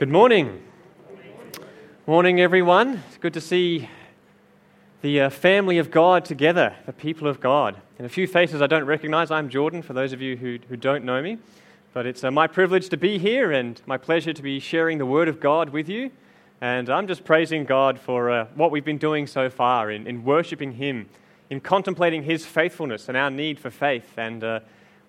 Good 0.00 0.08
morning. 0.08 0.62
Morning, 2.06 2.40
everyone. 2.40 3.02
It's 3.08 3.18
good 3.18 3.34
to 3.34 3.40
see 3.42 3.90
the 5.02 5.20
uh, 5.20 5.28
family 5.28 5.76
of 5.76 5.90
God 5.90 6.24
together, 6.24 6.74
the 6.86 6.92
people 6.94 7.28
of 7.28 7.38
God. 7.38 7.76
And 7.98 8.06
a 8.06 8.08
few 8.08 8.26
faces 8.26 8.62
I 8.62 8.66
don't 8.66 8.86
recognize. 8.86 9.30
I'm 9.30 9.50
Jordan, 9.50 9.82
for 9.82 9.92
those 9.92 10.14
of 10.14 10.22
you 10.22 10.38
who, 10.38 10.58
who 10.70 10.78
don't 10.78 11.04
know 11.04 11.20
me. 11.20 11.36
But 11.92 12.06
it's 12.06 12.24
uh, 12.24 12.30
my 12.30 12.46
privilege 12.46 12.88
to 12.88 12.96
be 12.96 13.18
here 13.18 13.52
and 13.52 13.78
my 13.84 13.98
pleasure 13.98 14.32
to 14.32 14.40
be 14.40 14.58
sharing 14.58 14.96
the 14.96 15.04
Word 15.04 15.28
of 15.28 15.38
God 15.38 15.68
with 15.68 15.86
you. 15.86 16.10
And 16.62 16.88
I'm 16.88 17.06
just 17.06 17.22
praising 17.22 17.66
God 17.66 18.00
for 18.00 18.30
uh, 18.30 18.46
what 18.54 18.70
we've 18.70 18.82
been 18.82 18.96
doing 18.96 19.26
so 19.26 19.50
far 19.50 19.90
in, 19.90 20.06
in 20.06 20.24
worshiping 20.24 20.72
Him, 20.72 21.10
in 21.50 21.60
contemplating 21.60 22.22
His 22.22 22.46
faithfulness 22.46 23.08
and 23.08 23.18
our 23.18 23.30
need 23.30 23.58
for 23.58 23.68
faith. 23.68 24.14
And 24.16 24.42
uh, 24.42 24.60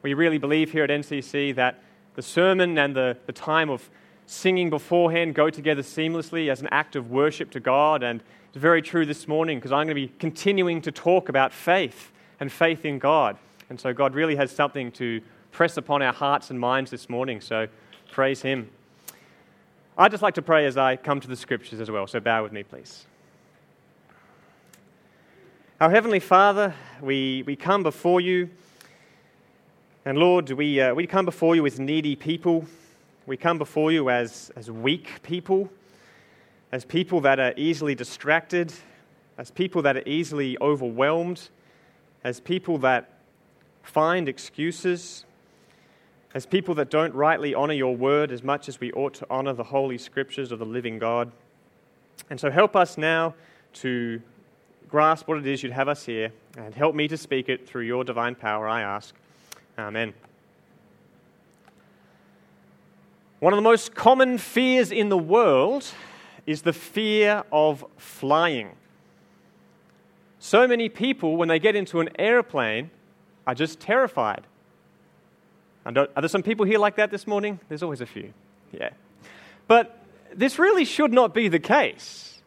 we 0.02 0.16
really 0.16 0.38
believe 0.38 0.74
here 0.74 0.84
at 0.84 0.90
NCC 0.90 1.56
that 1.56 1.82
the 2.16 2.22
sermon 2.22 2.78
and 2.78 2.94
the, 2.94 3.16
the 3.26 3.32
time 3.32 3.70
of 3.70 3.90
singing 4.32 4.70
beforehand 4.70 5.36
go 5.36 5.50
together 5.50 5.82
seamlessly 5.82 6.50
as 6.50 6.62
an 6.62 6.70
act 6.72 6.96
of 6.96 7.12
worship 7.12 7.52
to 7.52 7.60
God. 7.60 8.02
And 8.02 8.24
it's 8.48 8.58
very 8.58 8.82
true 8.82 9.06
this 9.06 9.28
morning 9.28 9.58
because 9.58 9.74
I'm 9.74 9.88
going 9.88 9.90
to 9.90 9.94
be 9.94 10.08
continuing 10.20 10.82
to 10.84 10.92
talk 10.92 11.28
about 11.28 11.52
faith 11.52 12.14
and 12.40 12.50
faith 12.50 12.86
in 12.86 12.98
God. 12.98 13.38
And 13.70 13.78
so 13.78 13.94
God 13.94 14.16
really 14.16 14.38
has 14.38 14.50
something 14.50 14.90
to 14.94 15.22
press 15.52 15.76
upon 15.76 16.02
our 16.02 16.14
hearts 16.14 16.50
and 16.50 16.58
minds 16.58 16.92
this 16.92 17.10
morning. 17.10 17.42
So 17.42 17.68
praise 18.10 18.42
Him. 18.42 18.70
I'd 19.98 20.12
just 20.12 20.24
like 20.24 20.36
to 20.36 20.42
pray 20.42 20.66
as 20.66 20.78
I 20.78 20.96
come 20.96 21.20
to 21.20 21.28
the 21.28 21.36
scriptures 21.36 21.82
as 21.82 21.92
well. 21.92 22.08
So 22.08 22.22
bow 22.22 22.42
with 22.42 22.54
me, 22.54 22.64
please. 22.64 23.06
Our 25.82 25.90
Heavenly 25.90 26.22
Father, 26.22 26.74
we, 27.02 27.44
we 27.46 27.58
come 27.58 27.84
before 27.84 28.22
you. 28.22 28.50
And 30.06 30.18
Lord, 30.18 30.50
we, 30.52 30.80
uh, 30.80 30.94
we 30.94 31.06
come 31.06 31.26
before 31.26 31.58
you 31.58 31.66
as 31.66 31.82
needy 31.82 32.16
people. 32.16 32.66
We 33.28 33.38
come 33.38 33.58
before 33.58 33.92
you 33.92 34.10
as, 34.10 34.52
as 34.56 34.72
weak 34.72 35.22
people, 35.22 35.70
as 36.72 36.86
people 36.86 37.22
that 37.22 37.40
are 37.40 37.54
easily 37.56 37.94
distracted, 37.94 38.74
as 39.38 39.52
people 39.52 39.82
that 39.84 39.96
are 39.96 40.08
easily 40.08 40.58
overwhelmed, 40.60 41.50
as 42.24 42.40
people 42.40 42.78
that 42.80 43.20
find 43.84 44.28
excuses, 44.28 45.26
as 46.34 46.46
people 46.46 46.76
that 46.76 46.90
don't 46.90 47.14
rightly 47.14 47.54
honor 47.54 47.74
your 47.74 47.96
word 47.96 48.32
as 48.32 48.44
much 48.44 48.70
as 48.70 48.80
we 48.80 48.92
ought 48.94 49.14
to 49.16 49.28
honor 49.30 49.54
the 49.54 49.66
holy 49.66 49.98
scriptures 49.98 50.52
of 50.52 50.60
the 50.60 50.66
living 50.66 50.98
God. 50.98 51.32
And 52.30 52.40
so 52.40 52.50
help 52.50 52.76
us 52.76 52.98
now 52.98 53.36
to 53.74 54.22
grasp 54.88 55.28
what 55.28 55.38
it 55.38 55.48
is 55.48 55.64
you'd 55.64 55.72
have 55.72 55.88
us 55.88 56.06
hear, 56.06 56.32
and 56.58 56.74
help 56.74 56.96
me 56.96 57.08
to 57.08 57.18
speak 57.18 57.50
it 57.50 57.68
through 57.68 57.84
your 57.84 58.04
divine 58.04 58.36
power, 58.36 58.68
I 58.68 58.82
ask. 58.82 59.16
Amen. 59.78 60.14
One 63.42 63.54
of 63.54 63.58
the 63.58 63.64
most 63.64 63.96
common 63.96 64.38
fears 64.38 64.92
in 64.92 65.10
the 65.10 65.18
world 65.18 65.84
is 66.46 66.62
the 66.62 66.74
fear 66.74 67.44
of 67.52 67.84
flying. 67.98 68.70
So 70.38 70.68
many 70.68 70.90
people, 70.90 71.38
when 71.38 71.48
they 71.48 71.58
get 71.58 71.76
into 71.76 72.02
an 72.02 72.10
airplane, 72.20 72.92
are 73.48 73.56
just 73.56 73.80
terrified. 73.80 74.46
are 75.88 75.92
there 75.92 76.28
some 76.28 76.44
people 76.44 76.68
here 76.68 76.78
like 76.78 76.98
that 76.98 77.10
this 77.10 77.26
morning? 77.26 77.60
There's 77.68 77.82
always 77.82 78.00
a 78.00 78.06
few. 78.06 78.32
Yeah. 78.72 78.92
But 79.68 79.98
this 80.32 80.60
really 80.60 80.86
should 80.86 81.12
not 81.12 81.34
be 81.34 81.48
the 81.48 81.58
case. 81.58 82.44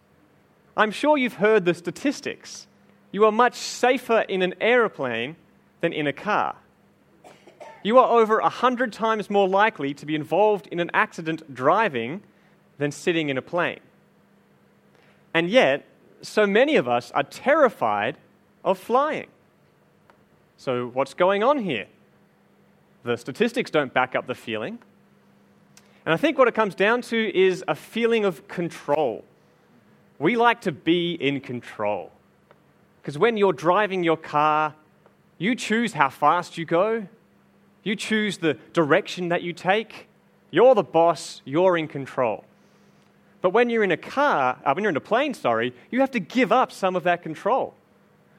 I'm 0.76 0.92
sure 0.92 1.18
you've 1.18 1.34
heard 1.34 1.64
the 1.64 1.74
statistics. 1.74 2.68
You 3.10 3.24
are 3.24 3.32
much 3.32 3.56
safer 3.56 4.20
in 4.20 4.42
an 4.42 4.54
airplane 4.60 5.34
than 5.80 5.92
in 5.92 6.06
a 6.06 6.12
car 6.12 6.54
you 7.84 7.98
are 7.98 8.18
over 8.18 8.40
100 8.40 8.92
times 8.92 9.30
more 9.30 9.46
likely 9.46 9.94
to 9.94 10.06
be 10.06 10.16
involved 10.16 10.66
in 10.68 10.80
an 10.80 10.90
accident 10.94 11.54
driving 11.54 12.22
than 12.78 12.90
sitting 12.90 13.28
in 13.28 13.38
a 13.38 13.42
plane. 13.42 13.80
And 15.34 15.50
yet, 15.50 15.84
so 16.22 16.46
many 16.46 16.76
of 16.76 16.88
us 16.88 17.12
are 17.12 17.22
terrified 17.22 18.16
of 18.64 18.78
flying. 18.78 19.26
So, 20.56 20.88
what's 20.88 21.12
going 21.12 21.42
on 21.42 21.58
here? 21.58 21.86
The 23.02 23.16
statistics 23.16 23.70
don't 23.70 23.92
back 23.92 24.16
up 24.16 24.26
the 24.26 24.34
feeling. 24.34 24.78
And 26.06 26.14
I 26.14 26.16
think 26.16 26.38
what 26.38 26.48
it 26.48 26.54
comes 26.54 26.74
down 26.74 27.02
to 27.02 27.36
is 27.36 27.62
a 27.68 27.74
feeling 27.74 28.24
of 28.24 28.48
control. 28.48 29.24
We 30.18 30.36
like 30.36 30.62
to 30.62 30.72
be 30.72 31.12
in 31.12 31.40
control. 31.40 32.10
Because 33.02 33.18
when 33.18 33.36
you're 33.36 33.52
driving 33.52 34.02
your 34.04 34.16
car, 34.16 34.74
you 35.36 35.54
choose 35.54 35.92
how 35.92 36.08
fast 36.08 36.56
you 36.56 36.64
go, 36.64 37.06
you 37.84 37.94
choose 37.94 38.38
the 38.38 38.54
direction 38.72 39.28
that 39.28 39.42
you 39.42 39.52
take. 39.52 40.08
You're 40.50 40.74
the 40.74 40.82
boss, 40.82 41.42
you're 41.44 41.76
in 41.76 41.86
control. 41.86 42.44
But 43.42 43.50
when 43.50 43.68
you're 43.68 43.84
in 43.84 43.92
a 43.92 43.96
car, 43.96 44.58
uh, 44.64 44.72
when 44.72 44.82
you're 44.82 44.90
in 44.90 44.96
a 44.96 45.00
plane, 45.00 45.34
sorry, 45.34 45.74
you 45.90 46.00
have 46.00 46.10
to 46.12 46.20
give 46.20 46.50
up 46.50 46.72
some 46.72 46.96
of 46.96 47.04
that 47.04 47.22
control. 47.22 47.74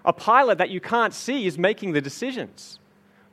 A 0.04 0.12
pilot 0.12 0.58
that 0.58 0.72
you 0.72 0.82
can't 0.82 1.14
see 1.14 1.46
is 1.46 1.58
making 1.58 1.94
the 1.94 2.02
decisions. 2.02 2.80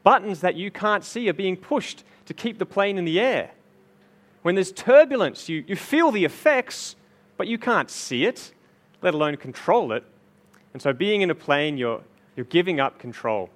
Buttons 0.02 0.40
that 0.40 0.54
you 0.54 0.70
can't 0.70 1.04
see 1.04 1.28
are 1.30 1.34
being 1.34 1.56
pushed 1.56 2.04
to 2.26 2.34
keep 2.34 2.58
the 2.58 2.66
plane 2.66 2.98
in 2.98 3.04
the 3.04 3.18
air. 3.18 3.52
When 4.42 4.54
there's 4.54 4.72
turbulence, 4.72 5.48
you, 5.48 5.64
you 5.66 5.76
feel 5.76 6.10
the 6.10 6.24
effects, 6.24 6.96
but 7.36 7.46
you 7.46 7.56
can't 7.56 7.90
see 7.90 8.24
it, 8.24 8.52
let 9.00 9.14
alone 9.14 9.36
control 9.36 9.92
it. 9.92 10.04
And 10.72 10.82
so, 10.82 10.92
being 10.92 11.22
in 11.22 11.30
a 11.30 11.34
plane, 11.34 11.78
you're, 11.78 12.02
you're 12.36 12.46
giving 12.46 12.80
up 12.80 12.98
control. 12.98 13.50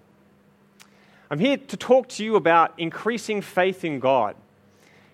I'm 1.31 1.39
here 1.39 1.57
to 1.57 1.77
talk 1.77 2.09
to 2.11 2.25
you 2.25 2.37
about 2.37 2.75
increasing 2.79 3.41
faith 3.41 3.85
in 3.85 3.99
God. 3.99 4.37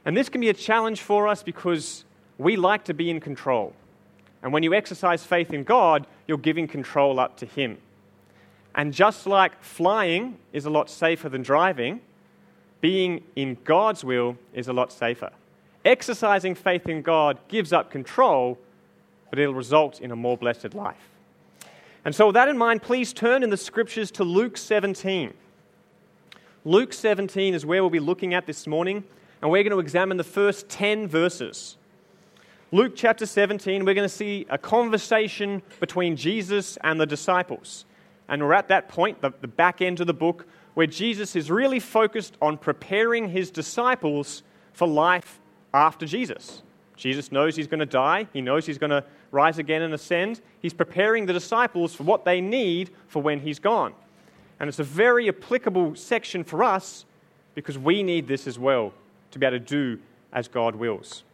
And 0.04 0.16
this 0.16 0.28
can 0.28 0.40
be 0.40 0.50
a 0.50 0.54
challenge 0.54 1.00
for 1.00 1.26
us 1.26 1.42
because 1.42 2.04
we 2.38 2.56
like 2.56 2.84
to 2.84 2.94
be 2.94 3.08
in 3.08 3.20
control. 3.20 3.74
And 4.42 4.52
when 4.52 4.62
you 4.62 4.74
exercise 4.74 5.24
faith 5.24 5.52
in 5.52 5.64
God, 5.64 6.06
you're 6.26 6.38
giving 6.38 6.66
control 6.66 7.18
up 7.18 7.36
to 7.38 7.46
Him. 7.46 7.78
And 8.74 8.92
just 8.92 9.26
like 9.26 9.62
flying 9.62 10.38
is 10.52 10.66
a 10.66 10.70
lot 10.70 10.90
safer 10.90 11.28
than 11.28 11.42
driving, 11.42 12.00
being 12.80 13.22
in 13.36 13.56
God's 13.64 14.02
will 14.04 14.36
is 14.52 14.68
a 14.68 14.72
lot 14.72 14.92
safer. 14.92 15.30
Exercising 15.84 16.54
faith 16.54 16.88
in 16.88 17.02
God 17.02 17.38
gives 17.48 17.72
up 17.72 17.90
control, 17.90 18.58
but 19.30 19.38
it'll 19.38 19.54
result 19.54 20.00
in 20.00 20.10
a 20.10 20.16
more 20.16 20.36
blessed 20.36 20.74
life. 20.74 21.08
And 22.04 22.14
so, 22.14 22.26
with 22.26 22.34
that 22.34 22.48
in 22.48 22.58
mind, 22.58 22.82
please 22.82 23.12
turn 23.12 23.42
in 23.42 23.50
the 23.50 23.56
scriptures 23.56 24.10
to 24.12 24.24
Luke 24.24 24.56
17. 24.56 25.32
Luke 26.64 26.92
17 26.92 27.54
is 27.54 27.66
where 27.66 27.82
we'll 27.82 27.90
be 27.90 27.98
looking 27.98 28.34
at 28.34 28.46
this 28.46 28.68
morning, 28.68 29.02
and 29.40 29.50
we're 29.50 29.64
going 29.64 29.72
to 29.72 29.80
examine 29.80 30.16
the 30.16 30.22
first 30.22 30.68
10 30.68 31.08
verses. 31.08 31.76
Luke 32.70 32.92
chapter 32.94 33.26
17, 33.26 33.84
we're 33.84 33.94
going 33.94 34.08
to 34.08 34.14
see 34.14 34.46
a 34.48 34.56
conversation 34.56 35.60
between 35.80 36.14
Jesus 36.14 36.78
and 36.84 37.00
the 37.00 37.06
disciples. 37.06 37.84
And 38.28 38.40
we're 38.40 38.52
at 38.52 38.68
that 38.68 38.88
point, 38.88 39.20
the, 39.20 39.32
the 39.40 39.48
back 39.48 39.82
end 39.82 40.00
of 40.00 40.06
the 40.06 40.14
book, 40.14 40.46
where 40.74 40.86
Jesus 40.86 41.34
is 41.34 41.50
really 41.50 41.80
focused 41.80 42.36
on 42.40 42.56
preparing 42.58 43.28
his 43.28 43.50
disciples 43.50 44.44
for 44.72 44.86
life 44.86 45.40
after 45.74 46.06
Jesus. 46.06 46.62
Jesus 46.96 47.32
knows 47.32 47.56
he's 47.56 47.66
going 47.66 47.80
to 47.80 47.86
die, 47.86 48.28
he 48.32 48.40
knows 48.40 48.66
he's 48.66 48.78
going 48.78 48.90
to 48.90 49.04
rise 49.32 49.58
again 49.58 49.82
and 49.82 49.92
ascend. 49.92 50.40
He's 50.60 50.74
preparing 50.74 51.26
the 51.26 51.32
disciples 51.32 51.92
for 51.92 52.04
what 52.04 52.24
they 52.24 52.40
need 52.40 52.90
for 53.08 53.20
when 53.20 53.40
he's 53.40 53.58
gone. 53.58 53.94
And 54.62 54.68
it's 54.68 54.78
a 54.78 54.84
very 54.84 55.28
applicable 55.28 55.96
section 55.96 56.44
for 56.44 56.62
us 56.62 57.04
because 57.56 57.76
we 57.76 58.04
need 58.04 58.28
this 58.28 58.46
as 58.46 58.60
well 58.60 58.92
to 59.32 59.40
be 59.40 59.44
able 59.44 59.58
to 59.58 59.64
do 59.64 59.98
as 60.32 60.46
God 60.46 60.76
wills. 60.76 61.24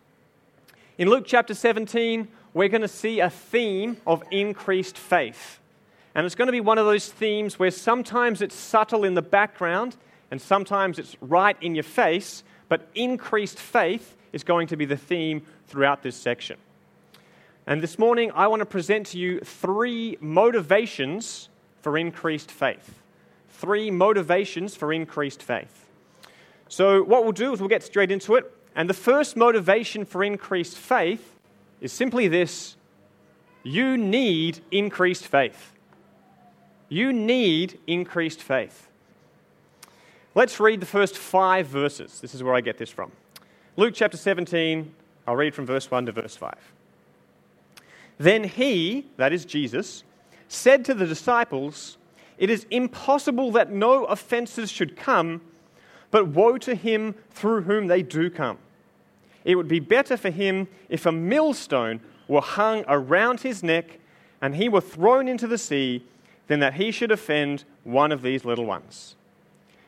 In 0.97 1.11
Luke 1.11 1.25
chapter 1.27 1.53
17, 1.53 2.27
we're 2.55 2.71
going 2.71 2.81
to 2.81 2.89
see 2.89 3.21
a 3.21 3.29
theme 3.29 3.99
of 4.07 4.23
increased 4.31 4.97
faith. 4.97 5.61
And 6.15 6.25
it's 6.25 6.35
going 6.35 6.47
to 6.47 6.53
be 6.53 6.63
one 6.63 6.79
of 6.79 6.87
those 6.87 7.11
themes 7.11 7.59
where 7.59 7.71
sometimes 7.71 8.41
it's 8.41 8.55
subtle 8.55 9.05
in 9.05 9.13
the 9.13 9.21
background 9.21 9.99
and 10.31 10.41
sometimes 10.41 10.99
it's 10.99 11.15
right 11.21 11.57
in 11.61 11.75
your 11.75 11.85
face, 11.85 12.43
but 12.71 12.89
increased 12.95 13.59
faith 13.59 14.17
is 14.33 14.43
going 14.43 14.69
to 14.69 14.77
be 14.77 14.87
the 14.87 14.97
theme 14.97 15.43
throughout 15.67 16.03
this 16.03 16.17
section. 16.17 16.57
And 17.67 17.83
this 17.83 17.99
morning, 17.99 18.33
I 18.35 18.47
want 18.47 18.61
to 18.61 18.67
present 18.67 19.09
to 19.09 19.19
you 19.19 19.41
three 19.41 20.17
motivations 20.19 21.51
for 21.83 21.99
increased 21.99 22.51
faith 22.51 23.03
three 23.59 23.91
motivations 23.91 24.75
for 24.75 24.93
increased 24.93 25.43
faith. 25.43 25.87
So, 26.69 27.03
what 27.03 27.25
we'll 27.25 27.33
do 27.33 27.53
is 27.53 27.61
we'll 27.61 27.69
get 27.69 27.83
straight 27.83 28.11
into 28.11 28.37
it. 28.37 28.55
And 28.75 28.89
the 28.89 28.95
first 28.95 29.37
motivation 29.37 30.05
for 30.05 30.23
increased 30.23 30.77
faith 30.77 31.35
is 31.81 31.93
simply 31.93 32.29
this 32.29 32.77
you 33.65 33.97
need 33.97 34.61
increased 34.71 35.27
faith. 35.27 35.73
You 36.89 37.13
need 37.13 37.79
increased 37.87 38.41
faith. 38.41 38.89
Let's 40.35 40.61
read 40.61 40.81
the 40.81 40.87
first 40.87 41.19
five 41.19 41.67
verses. 41.67 42.21
This 42.21 42.35
is 42.35 42.43
where 42.43 42.55
I 42.55 42.61
get 42.61 42.79
this 42.79 42.91
from. 42.91 43.11
Luke 43.77 43.93
chapter 43.95 44.17
17, 44.17 44.95
I'll 45.27 45.37
read 45.37 45.55
from 45.55 45.67
verse 45.67 45.91
1 45.91 46.07
to 46.07 46.13
verse 46.13 46.37
5. 46.37 46.55
Then 48.19 48.45
he, 48.45 49.07
that 49.17 49.33
is 49.33 49.45
Jesus, 49.45 50.05
said 50.49 50.85
to 50.87 50.95
the 50.95 51.07
disciples, 51.07 51.98
it 52.39 52.51
is 52.51 52.67
impossible 52.71 53.51
that 53.53 53.71
no 53.73 54.05
offenses 54.05 54.71
should 54.71 54.97
come, 54.97 55.41
but 56.11 56.29
woe 56.29 56.57
to 56.59 56.75
him 56.75 57.15
through 57.31 57.63
whom 57.63 57.89
they 57.89 58.03
do 58.03 58.31
come. 58.31 58.59
it 59.45 59.55
would 59.57 59.69
be 59.69 59.81
better 59.81 60.17
for 60.17 60.31
him 60.31 60.69
if 60.89 61.07
a 61.07 61.13
millstone 61.13 62.01
were 62.27 62.41
hung 62.41 62.85
around 62.87 63.41
his 63.41 63.63
neck 63.63 63.99
and 64.43 64.55
he 64.57 64.69
were 64.69 64.81
thrown 64.81 65.27
into 65.27 65.47
the 65.47 65.59
sea 65.59 66.05
than 66.47 66.61
that 66.61 66.75
he 66.75 66.91
should 66.91 67.11
offend 67.11 67.65
one 67.85 68.13
of 68.13 68.23
these 68.23 68.45
little 68.45 68.67
ones. 68.67 69.17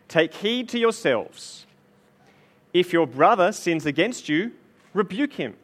Take 0.08 0.34
heed 0.34 0.68
to 0.70 0.78
yourselves. 0.78 1.66
If 2.72 2.92
your 2.92 3.06
brother 3.06 3.52
sins 3.52 3.86
against 3.86 4.28
you, 4.28 4.52
rebuke 4.94 5.34
him. 5.34 5.56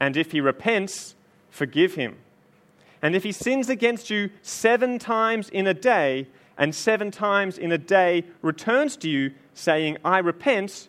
And 0.00 0.16
if 0.16 0.32
he 0.32 0.40
repents, 0.40 1.14
forgive 1.50 1.94
him. 1.94 2.16
And 3.02 3.16
if 3.16 3.24
he 3.24 3.32
sins 3.32 3.68
against 3.68 4.08
you 4.08 4.30
seven 4.42 4.98
times 4.98 5.48
in 5.48 5.66
a 5.66 5.74
day, 5.74 6.28
and 6.56 6.74
seven 6.74 7.10
times 7.10 7.58
in 7.58 7.72
a 7.72 7.78
day 7.78 8.24
returns 8.40 8.96
to 8.98 9.08
you, 9.08 9.32
saying, 9.54 9.98
I 10.04 10.18
repent, 10.18 10.88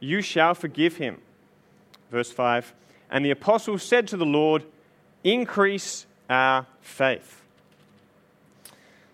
you 0.00 0.22
shall 0.22 0.54
forgive 0.54 0.96
him. 0.96 1.20
Verse 2.10 2.30
5 2.30 2.72
And 3.10 3.24
the 3.24 3.30
apostle 3.30 3.78
said 3.78 4.06
to 4.08 4.16
the 4.16 4.26
Lord, 4.26 4.64
Increase 5.24 6.06
our 6.30 6.66
faith. 6.80 7.42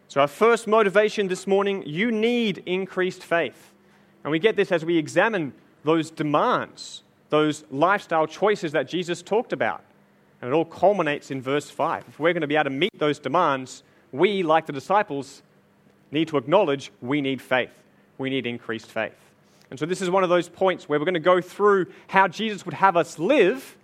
So, 0.08 0.20
our 0.20 0.28
first 0.28 0.66
motivation 0.66 1.28
this 1.28 1.46
morning 1.46 1.82
you 1.86 2.12
need 2.12 2.62
increased 2.66 3.24
faith. 3.24 3.72
And 4.22 4.30
we 4.30 4.38
get 4.38 4.56
this 4.56 4.70
as 4.70 4.84
we 4.84 4.96
examine 4.96 5.52
those 5.84 6.10
demands, 6.10 7.02
those 7.30 7.64
lifestyle 7.70 8.26
choices 8.26 8.72
that 8.72 8.88
Jesus 8.88 9.22
talked 9.22 9.52
about. 9.52 9.82
And 10.44 10.52
it 10.52 10.54
all 10.54 10.66
culminates 10.66 11.30
in 11.30 11.40
verse 11.40 11.70
5. 11.70 12.04
If 12.06 12.20
we're 12.20 12.34
going 12.34 12.42
to 12.42 12.46
be 12.46 12.56
able 12.56 12.64
to 12.64 12.70
meet 12.70 12.98
those 12.98 13.18
demands, 13.18 13.82
we, 14.12 14.42
like 14.42 14.66
the 14.66 14.74
disciples, 14.74 15.42
need 16.10 16.28
to 16.28 16.36
acknowledge 16.36 16.92
we 17.00 17.22
need 17.22 17.40
faith. 17.40 17.70
We 18.18 18.28
need 18.28 18.44
increased 18.44 18.90
faith. 18.90 19.16
And 19.70 19.78
so, 19.78 19.86
this 19.86 20.02
is 20.02 20.10
one 20.10 20.22
of 20.22 20.28
those 20.28 20.50
points 20.50 20.86
where 20.86 20.98
we're 20.98 21.06
going 21.06 21.14
to 21.14 21.18
go 21.18 21.40
through 21.40 21.86
how 22.08 22.28
Jesus 22.28 22.66
would 22.66 22.74
have 22.74 22.94
us 22.94 23.18
live. 23.18 23.78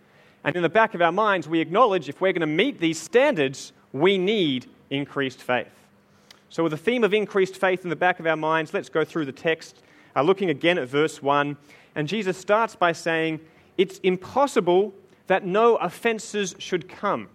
And 0.44 0.54
in 0.54 0.60
the 0.60 0.68
back 0.68 0.92
of 0.92 1.00
our 1.00 1.10
minds, 1.10 1.48
we 1.48 1.60
acknowledge 1.60 2.10
if 2.10 2.20
we're 2.20 2.34
going 2.34 2.40
to 2.42 2.46
meet 2.46 2.78
these 2.78 3.00
standards, 3.00 3.72
we 3.94 4.18
need 4.18 4.66
increased 4.90 5.40
faith. 5.40 5.72
So, 6.50 6.62
with 6.62 6.72
the 6.72 6.76
theme 6.76 7.04
of 7.04 7.14
increased 7.14 7.56
faith 7.56 7.84
in 7.84 7.88
the 7.88 7.96
back 7.96 8.20
of 8.20 8.26
our 8.26 8.36
minds, 8.36 8.74
let's 8.74 8.90
go 8.90 9.02
through 9.02 9.24
the 9.24 9.32
text, 9.32 9.80
uh, 10.14 10.20
looking 10.20 10.50
again 10.50 10.76
at 10.76 10.88
verse 10.88 11.22
1. 11.22 11.56
And 11.94 12.06
Jesus 12.06 12.36
starts 12.36 12.76
by 12.76 12.92
saying, 12.92 13.40
It's 13.78 13.98
impossible 14.00 14.92
that 15.30 15.46
no 15.46 15.76
offenses 15.76 16.56
should 16.58 16.88
come. 16.88 17.28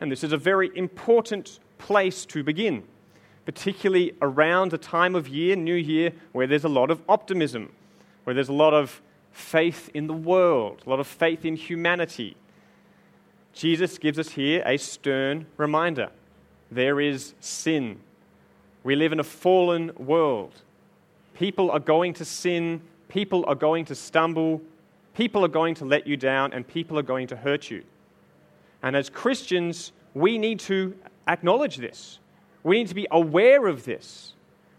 And 0.00 0.10
this 0.10 0.24
is 0.24 0.32
a 0.32 0.38
very 0.38 0.70
important 0.74 1.60
place 1.76 2.24
to 2.24 2.42
begin 2.42 2.84
particularly 3.44 4.12
around 4.20 4.74
a 4.74 4.78
time 4.78 5.14
of 5.14 5.26
year, 5.26 5.56
New 5.56 5.74
Year, 5.74 6.12
where 6.32 6.46
there's 6.46 6.64
a 6.64 6.68
lot 6.68 6.90
of 6.90 7.00
optimism, 7.08 7.72
where 8.24 8.34
there's 8.34 8.50
a 8.50 8.52
lot 8.52 8.74
of 8.74 9.00
faith 9.32 9.88
in 9.94 10.06
the 10.06 10.12
world, 10.12 10.82
a 10.84 10.90
lot 10.90 11.00
of 11.00 11.06
faith 11.06 11.46
in 11.46 11.56
humanity. 11.56 12.36
Jesus 13.54 13.96
gives 13.96 14.18
us 14.18 14.28
here 14.28 14.62
a 14.66 14.76
stern 14.76 15.46
reminder 15.56 16.10
there 16.70 17.00
is 17.00 17.32
sin. 17.40 17.98
We 18.84 18.96
live 18.96 19.12
in 19.12 19.20
a 19.20 19.24
fallen 19.24 19.92
world. 19.96 20.52
People 21.32 21.70
are 21.70 21.80
going 21.80 22.12
to 22.14 22.26
sin, 22.26 22.82
people 23.08 23.46
are 23.48 23.54
going 23.54 23.86
to 23.86 23.94
stumble, 23.94 24.60
people 25.18 25.44
are 25.44 25.48
going 25.48 25.74
to 25.74 25.84
let 25.84 26.06
you 26.06 26.16
down, 26.16 26.52
and 26.52 26.64
people 26.64 26.96
are 26.96 27.02
going 27.02 27.26
to 27.26 27.34
hurt 27.34 27.72
you. 27.72 27.82
And 28.84 28.94
as 28.94 29.10
Christians, 29.10 29.90
we 30.14 30.38
need 30.38 30.60
to 30.60 30.94
acknowledge 31.26 31.78
this. 31.78 32.20
We 32.62 32.78
need 32.78 32.86
to 32.86 32.94
be 32.94 33.08
aware 33.10 33.66
of 33.66 33.84
this. 33.84 34.34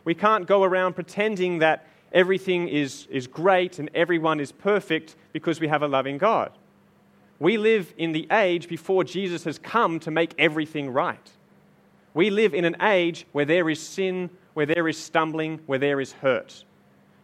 We 0.06 0.16
can't 0.16 0.48
go 0.48 0.64
around 0.64 0.94
pretending 0.94 1.60
that 1.60 1.86
everything 2.14 2.70
is, 2.70 3.06
is 3.12 3.28
great 3.28 3.80
and 3.80 3.90
everyone 3.94 4.40
is 4.40 4.54
perfect 4.54 5.18
because 5.34 5.60
we 5.60 5.68
have 5.68 5.84
a 5.84 5.90
loving 5.90 6.18
God. 6.18 6.54
We 7.40 7.58
live 7.58 7.94
in 7.98 8.14
the 8.14 8.26
age 8.32 8.70
before 8.70 9.04
Jesus 9.04 9.44
has 9.44 9.60
come 9.60 10.00
to 10.00 10.10
make 10.10 10.34
everything 10.40 10.90
right. 10.90 11.30
We 12.14 12.30
live 12.30 12.54
in 12.54 12.64
an 12.64 12.78
age 12.82 13.26
where 13.34 13.46
there 13.46 13.70
is 13.70 13.82
sin, 13.82 14.30
where 14.54 14.66
there 14.66 14.88
is 14.88 14.98
stumbling, 14.98 15.60
where 15.66 15.80
there 15.80 16.00
is 16.00 16.14
hurt. 16.14 16.64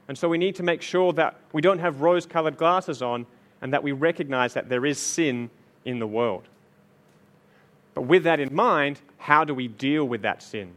And 0.07 0.17
so 0.17 0.29
we 0.29 0.37
need 0.37 0.55
to 0.55 0.63
make 0.63 0.81
sure 0.81 1.13
that 1.13 1.39
we 1.51 1.61
don't 1.61 1.79
have 1.79 2.01
rose 2.01 2.25
colored 2.25 2.57
glasses 2.57 3.01
on 3.01 3.25
and 3.61 3.73
that 3.73 3.83
we 3.83 3.91
recognize 3.91 4.53
that 4.53 4.69
there 4.69 4.85
is 4.85 4.99
sin 4.99 5.49
in 5.83 5.99
the 5.99 6.07
world. 6.07 6.43
But 7.93 8.03
with 8.03 8.23
that 8.23 8.39
in 8.39 8.53
mind, 8.53 8.99
how 9.17 9.43
do 9.43 9.55
we 9.55 9.67
deal 9.67 10.05
with 10.05 10.21
that 10.23 10.43
sin? 10.43 10.73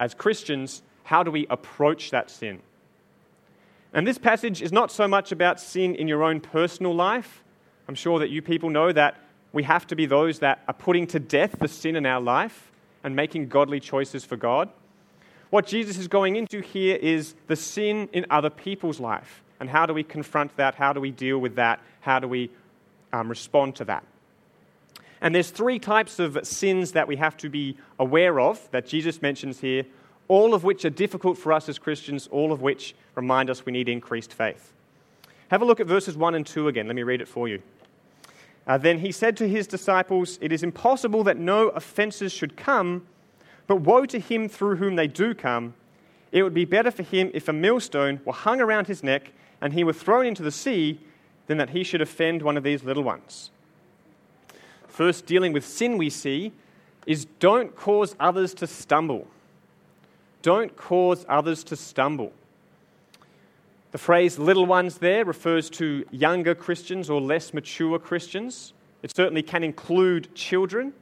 As 0.00 0.14
Christians, 0.14 0.82
how 1.04 1.22
do 1.22 1.30
we 1.30 1.46
approach 1.48 2.10
that 2.10 2.30
sin? 2.30 2.60
And 3.92 4.06
this 4.06 4.18
passage 4.18 4.62
is 4.62 4.72
not 4.72 4.90
so 4.90 5.06
much 5.08 5.32
about 5.32 5.60
sin 5.60 5.94
in 5.94 6.08
your 6.08 6.22
own 6.22 6.40
personal 6.40 6.94
life. 6.94 7.42
I'm 7.86 7.94
sure 7.94 8.18
that 8.18 8.30
you 8.30 8.42
people 8.42 8.70
know 8.70 8.92
that 8.92 9.16
we 9.52 9.62
have 9.62 9.86
to 9.86 9.96
be 9.96 10.06
those 10.06 10.40
that 10.40 10.62
are 10.68 10.74
putting 10.74 11.06
to 11.08 11.18
death 11.18 11.56
the 11.58 11.68
sin 11.68 11.96
in 11.96 12.04
our 12.04 12.20
life 12.20 12.70
and 13.02 13.16
making 13.16 13.48
godly 13.48 13.80
choices 13.80 14.24
for 14.24 14.36
God. 14.36 14.68
What 15.50 15.66
Jesus 15.66 15.98
is 15.98 16.08
going 16.08 16.36
into 16.36 16.60
here 16.60 16.96
is 16.96 17.34
the 17.46 17.56
sin 17.56 18.08
in 18.12 18.26
other 18.30 18.50
people's 18.50 19.00
life. 19.00 19.42
And 19.60 19.68
how 19.68 19.86
do 19.86 19.94
we 19.94 20.04
confront 20.04 20.56
that? 20.56 20.74
How 20.74 20.92
do 20.92 21.00
we 21.00 21.10
deal 21.10 21.38
with 21.38 21.56
that? 21.56 21.80
How 22.00 22.18
do 22.18 22.28
we 22.28 22.50
um, 23.12 23.28
respond 23.28 23.76
to 23.76 23.84
that? 23.86 24.04
And 25.20 25.34
there's 25.34 25.50
three 25.50 25.78
types 25.78 26.18
of 26.18 26.38
sins 26.46 26.92
that 26.92 27.08
we 27.08 27.16
have 27.16 27.36
to 27.38 27.48
be 27.48 27.76
aware 27.98 28.38
of 28.38 28.70
that 28.70 28.86
Jesus 28.86 29.20
mentions 29.20 29.60
here, 29.60 29.84
all 30.28 30.54
of 30.54 30.62
which 30.62 30.84
are 30.84 30.90
difficult 30.90 31.38
for 31.38 31.52
us 31.52 31.68
as 31.68 31.78
Christians, 31.78 32.28
all 32.30 32.52
of 32.52 32.60
which 32.60 32.94
remind 33.14 33.50
us 33.50 33.66
we 33.66 33.72
need 33.72 33.88
increased 33.88 34.32
faith. 34.32 34.72
Have 35.50 35.62
a 35.62 35.64
look 35.64 35.80
at 35.80 35.86
verses 35.86 36.16
1 36.16 36.34
and 36.34 36.46
2 36.46 36.68
again. 36.68 36.86
Let 36.86 36.94
me 36.94 37.02
read 37.02 37.20
it 37.20 37.28
for 37.28 37.48
you. 37.48 37.62
Uh, 38.66 38.76
then 38.76 38.98
he 38.98 39.10
said 39.10 39.36
to 39.38 39.48
his 39.48 39.66
disciples, 39.66 40.38
It 40.42 40.52
is 40.52 40.62
impossible 40.62 41.24
that 41.24 41.38
no 41.38 41.70
offenses 41.70 42.32
should 42.32 42.56
come, 42.56 43.06
but 43.68 43.76
woe 43.76 44.06
to 44.06 44.18
him 44.18 44.48
through 44.48 44.76
whom 44.76 44.96
they 44.96 45.06
do 45.06 45.34
come. 45.34 45.74
It 46.32 46.42
would 46.42 46.54
be 46.54 46.64
better 46.64 46.90
for 46.90 47.04
him 47.04 47.30
if 47.32 47.46
a 47.46 47.52
millstone 47.52 48.20
were 48.24 48.32
hung 48.32 48.60
around 48.60 48.88
his 48.88 49.04
neck 49.04 49.30
and 49.60 49.72
he 49.72 49.84
were 49.84 49.92
thrown 49.92 50.26
into 50.26 50.42
the 50.42 50.50
sea 50.50 50.98
than 51.46 51.58
that 51.58 51.70
he 51.70 51.84
should 51.84 52.00
offend 52.00 52.42
one 52.42 52.56
of 52.56 52.64
these 52.64 52.82
little 52.82 53.04
ones. 53.04 53.50
First, 54.88 55.26
dealing 55.26 55.52
with 55.52 55.64
sin, 55.64 55.96
we 55.96 56.10
see 56.10 56.52
is 57.06 57.26
don't 57.38 57.76
cause 57.76 58.16
others 58.18 58.52
to 58.54 58.66
stumble. 58.66 59.26
Don't 60.42 60.76
cause 60.76 61.24
others 61.28 61.62
to 61.64 61.76
stumble. 61.76 62.32
The 63.92 63.98
phrase 63.98 64.38
little 64.38 64.66
ones 64.66 64.98
there 64.98 65.24
refers 65.24 65.70
to 65.70 66.04
younger 66.10 66.54
Christians 66.54 67.08
or 67.08 67.20
less 67.20 67.54
mature 67.54 67.98
Christians. 67.98 68.72
It 69.02 69.14
certainly 69.14 69.42
can 69.42 69.64
include 69.64 70.34
children, 70.34 70.92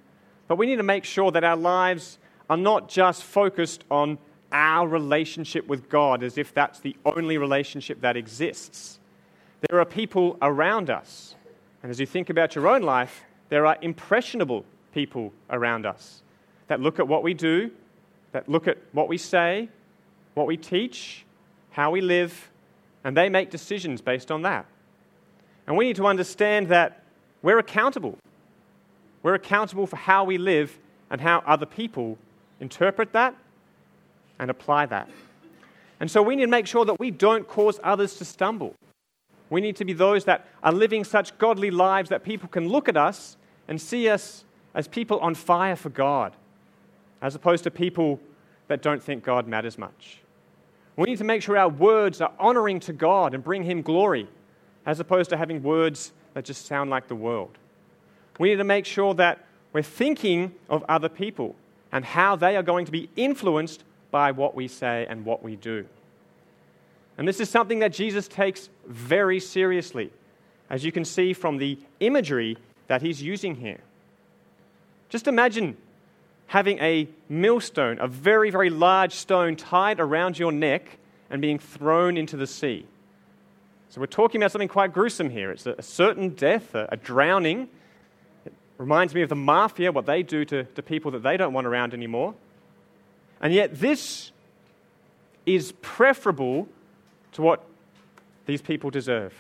but 0.47 0.57
we 0.57 0.67
need 0.67 0.77
to 0.77 0.85
make 0.85 1.05
sure 1.05 1.33
that 1.33 1.43
our 1.43 1.57
lives 1.57 2.19
are 2.49 2.57
not 2.57 2.89
just 2.89 3.23
focused 3.23 3.85
on 3.91 4.19
our 4.53 4.87
relationship 4.87 5.67
with 5.67 5.89
God 5.89 6.23
as 6.23 6.39
if 6.39 6.55
that's 6.55 6.81
the 6.81 6.97
only 7.05 7.39
relationship 7.39 8.01
that 8.01 8.17
exists. 8.17 8.99
There 9.69 9.81
are 9.81 9.85
people 9.85 10.39
around 10.41 10.91
us. 10.91 11.35
And 11.83 11.91
as 11.91 12.01
you 12.01 12.07
think 12.07 12.31
about 12.31 12.55
your 12.55 12.69
own 12.69 12.83
life, 12.83 13.25
there 13.49 13.67
are 13.67 13.77
impressionable 13.81 14.65
people 14.93 15.33
around 15.51 15.87
us 15.87 16.23
that 16.69 16.81
look 16.81 16.99
at 16.99 17.07
what 17.07 17.23
we 17.23 17.35
do, 17.35 17.71
that 18.33 18.49
look 18.49 18.69
at 18.69 18.79
what 18.93 19.09
we 19.09 19.19
say, 19.19 19.69
what 20.35 20.47
we 20.47 20.57
teach, 20.57 21.25
how 21.71 21.91
we 21.91 22.01
live, 22.01 22.51
and 23.05 23.17
they 23.17 23.29
make 23.29 23.51
decisions 23.51 24.01
based 24.01 24.31
on 24.31 24.43
that. 24.43 24.67
And 25.67 25.77
we 25.77 25.87
need 25.87 25.97
to 25.97 26.07
understand 26.07 26.69
that 26.69 27.03
we're 27.43 27.59
accountable. 27.59 28.19
We're 29.23 29.35
accountable 29.35 29.87
for 29.87 29.97
how 29.97 30.25
we 30.25 30.39
live 30.39 30.79
and 31.11 31.21
how 31.21 31.43
other 31.47 31.67
people 31.67 32.19
interpret 32.61 33.13
that 33.13 33.35
and 34.39 34.51
apply 34.51 34.87
that. 34.87 35.09
And 36.01 36.11
so 36.11 36.23
we 36.23 36.37
need 36.37 36.45
to 36.45 36.51
make 36.51 36.67
sure 36.67 36.85
that 36.85 36.99
we 36.99 37.11
don't 37.11 37.49
cause 37.49 37.81
others 37.83 38.17
to 38.17 38.25
stumble. 38.25 38.75
We 39.49 39.61
need 39.61 39.77
to 39.77 39.85
be 39.85 39.93
those 39.93 40.25
that 40.25 40.47
are 40.63 40.73
living 40.73 41.05
such 41.05 41.37
godly 41.39 41.71
lives 41.71 42.11
that 42.11 42.25
people 42.25 42.49
can 42.49 42.69
look 42.69 42.89
at 42.89 42.97
us 42.97 43.37
and 43.69 43.81
see 43.81 44.09
us 44.09 44.45
as 44.75 44.89
people 44.89 45.19
on 45.21 45.35
fire 45.35 45.77
for 45.77 45.89
God, 45.89 46.35
as 47.23 47.35
opposed 47.35 47.65
to 47.65 47.71
people 47.71 48.21
that 48.69 48.83
don't 48.83 49.03
think 49.03 49.25
God 49.25 49.47
matters 49.47 49.79
much. 49.79 50.21
We 50.97 51.05
need 51.05 51.19
to 51.19 51.25
make 51.25 51.43
sure 51.43 51.57
our 51.57 51.69
words 51.69 52.21
are 52.21 52.33
honoring 52.39 52.81
to 52.81 52.93
God 52.93 53.35
and 53.35 53.43
bring 53.43 53.63
Him 53.63 53.83
glory, 53.83 54.29
as 54.85 55.01
opposed 55.01 55.31
to 55.31 55.37
having 55.37 55.63
words 55.63 56.13
that 56.35 56.45
just 56.45 56.67
sound 56.67 56.91
like 56.91 57.09
the 57.09 57.15
world. 57.15 57.57
We 58.39 58.51
need 58.51 58.57
to 58.57 58.65
make 58.65 58.85
sure 58.85 59.15
that 59.15 59.45
we're 59.73 59.83
thinking 59.83 60.55
of 60.69 60.85
other 60.89 61.09
people 61.09 61.55
and 61.93 62.05
how 62.05 62.37
they 62.37 62.57
are 62.57 62.63
going 62.63 62.87
to 62.87 62.93
be 62.93 63.09
influenced 63.17 63.85
by 64.11 64.33
what 64.33 64.55
we 64.55 64.69
say 64.69 65.07
and 65.09 65.25
what 65.25 65.43
we 65.43 65.57
do. 65.57 65.87
And 67.19 67.27
this 67.27 67.41
is 67.41 67.49
something 67.49 67.79
that 67.79 67.93
Jesus 67.93 68.29
takes 68.29 68.69
very 68.87 69.41
seriously, 69.41 70.11
as 70.69 70.85
you 70.85 70.93
can 70.93 71.05
see 71.05 71.33
from 71.33 71.59
the 71.59 71.79
imagery 72.01 72.59
that 72.89 73.03
he's 73.03 73.23
using 73.23 73.57
here. 73.57 73.81
Just 75.09 75.27
imagine 75.27 75.77
having 76.49 76.79
a 76.79 77.09
millstone, 77.29 77.99
a 78.01 78.07
very, 78.07 78.51
very 78.51 78.71
large 78.71 79.13
stone 79.13 79.57
tied 79.57 79.99
around 79.99 80.39
your 80.39 80.53
neck 80.53 80.99
and 81.31 81.43
being 81.43 81.59
thrown 81.59 82.17
into 82.17 82.37
the 82.37 82.47
sea. 82.47 82.87
So 83.89 84.01
we're 84.01 84.07
talking 84.07 84.43
about 84.43 84.53
something 84.53 84.69
quite 84.69 84.93
gruesome 84.93 85.31
here. 85.31 85.51
It's 85.51 85.67
a, 85.67 85.81
certain 85.83 86.31
death, 86.31 86.75
a, 86.75 86.97
drowning. 86.97 87.69
Reminds 88.79 89.15
me 89.15 89.23
of 89.23 89.29
the 89.29 89.37
mafia, 89.37 89.91
what 89.91 90.07
they 90.07 90.23
do 90.23 90.45
to, 90.45 90.65
to 90.65 90.83
people 90.83 91.11
that 91.13 91.23
they 91.23 91.37
don't 91.37 91.53
want 91.53 91.67
around 91.67 91.95
anymore. 91.95 92.35
And 93.41 93.53
yet, 93.53 93.79
this 93.79 94.33
is 95.47 95.73
preferable 95.81 96.69
to 97.33 97.43
what 97.43 97.65
these 98.47 98.61
people 98.61 98.91
deserve. 98.91 99.35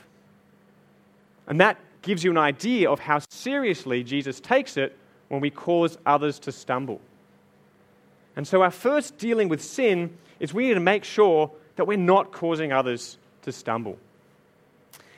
And 1.46 1.60
that 1.60 1.78
gives 2.02 2.24
you 2.24 2.30
an 2.30 2.38
idea 2.38 2.90
of 2.90 3.00
how 3.00 3.20
seriously 3.30 4.04
Jesus 4.04 4.40
takes 4.40 4.76
it 4.76 4.96
when 5.28 5.40
we 5.40 5.50
cause 5.50 5.98
others 6.06 6.38
to 6.40 6.52
stumble. 6.52 7.00
And 8.36 8.46
so, 8.46 8.62
our 8.62 8.70
first 8.70 9.18
dealing 9.18 9.48
with 9.48 9.62
sin 9.62 10.16
is 10.40 10.54
we 10.54 10.68
need 10.68 10.74
to 10.74 10.80
make 10.80 11.04
sure 11.04 11.50
that 11.76 11.86
we're 11.86 11.96
not 11.96 12.32
causing 12.32 12.72
others 12.72 13.18
to 13.42 13.52
stumble. 13.52 13.98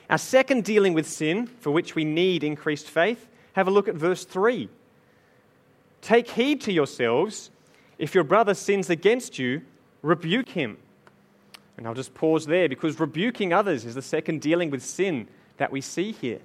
Our 0.09 0.17
second 0.17 0.63
dealing 0.63 0.93
with 0.93 1.07
sin, 1.07 1.47
for 1.47 1.71
which 1.71 1.95
we 1.95 2.03
need 2.05 2.43
increased 2.43 2.89
faith, 2.89 3.27
have 3.59 3.67
a 3.67 3.71
look 3.71 3.87
at 3.87 3.95
verse 3.95 4.25
3. 4.25 4.67
Take 6.01 6.29
heed 6.31 6.61
to 6.61 6.71
yourselves. 6.71 7.51
If 7.97 8.15
your 8.15 8.23
brother 8.23 8.53
sins 8.53 8.89
against 8.89 9.37
you, 9.37 9.61
rebuke 10.01 10.49
him. 10.49 10.77
And 11.77 11.87
I'll 11.87 11.93
just 11.93 12.13
pause 12.13 12.45
there 12.45 12.67
because 12.67 12.99
rebuking 12.99 13.53
others 13.53 13.85
is 13.85 13.95
the 13.95 14.01
second 14.01 14.41
dealing 14.41 14.69
with 14.69 14.83
sin 14.83 15.27
that 15.57 15.71
we 15.71 15.81
see 15.81 16.11
here. 16.11 16.39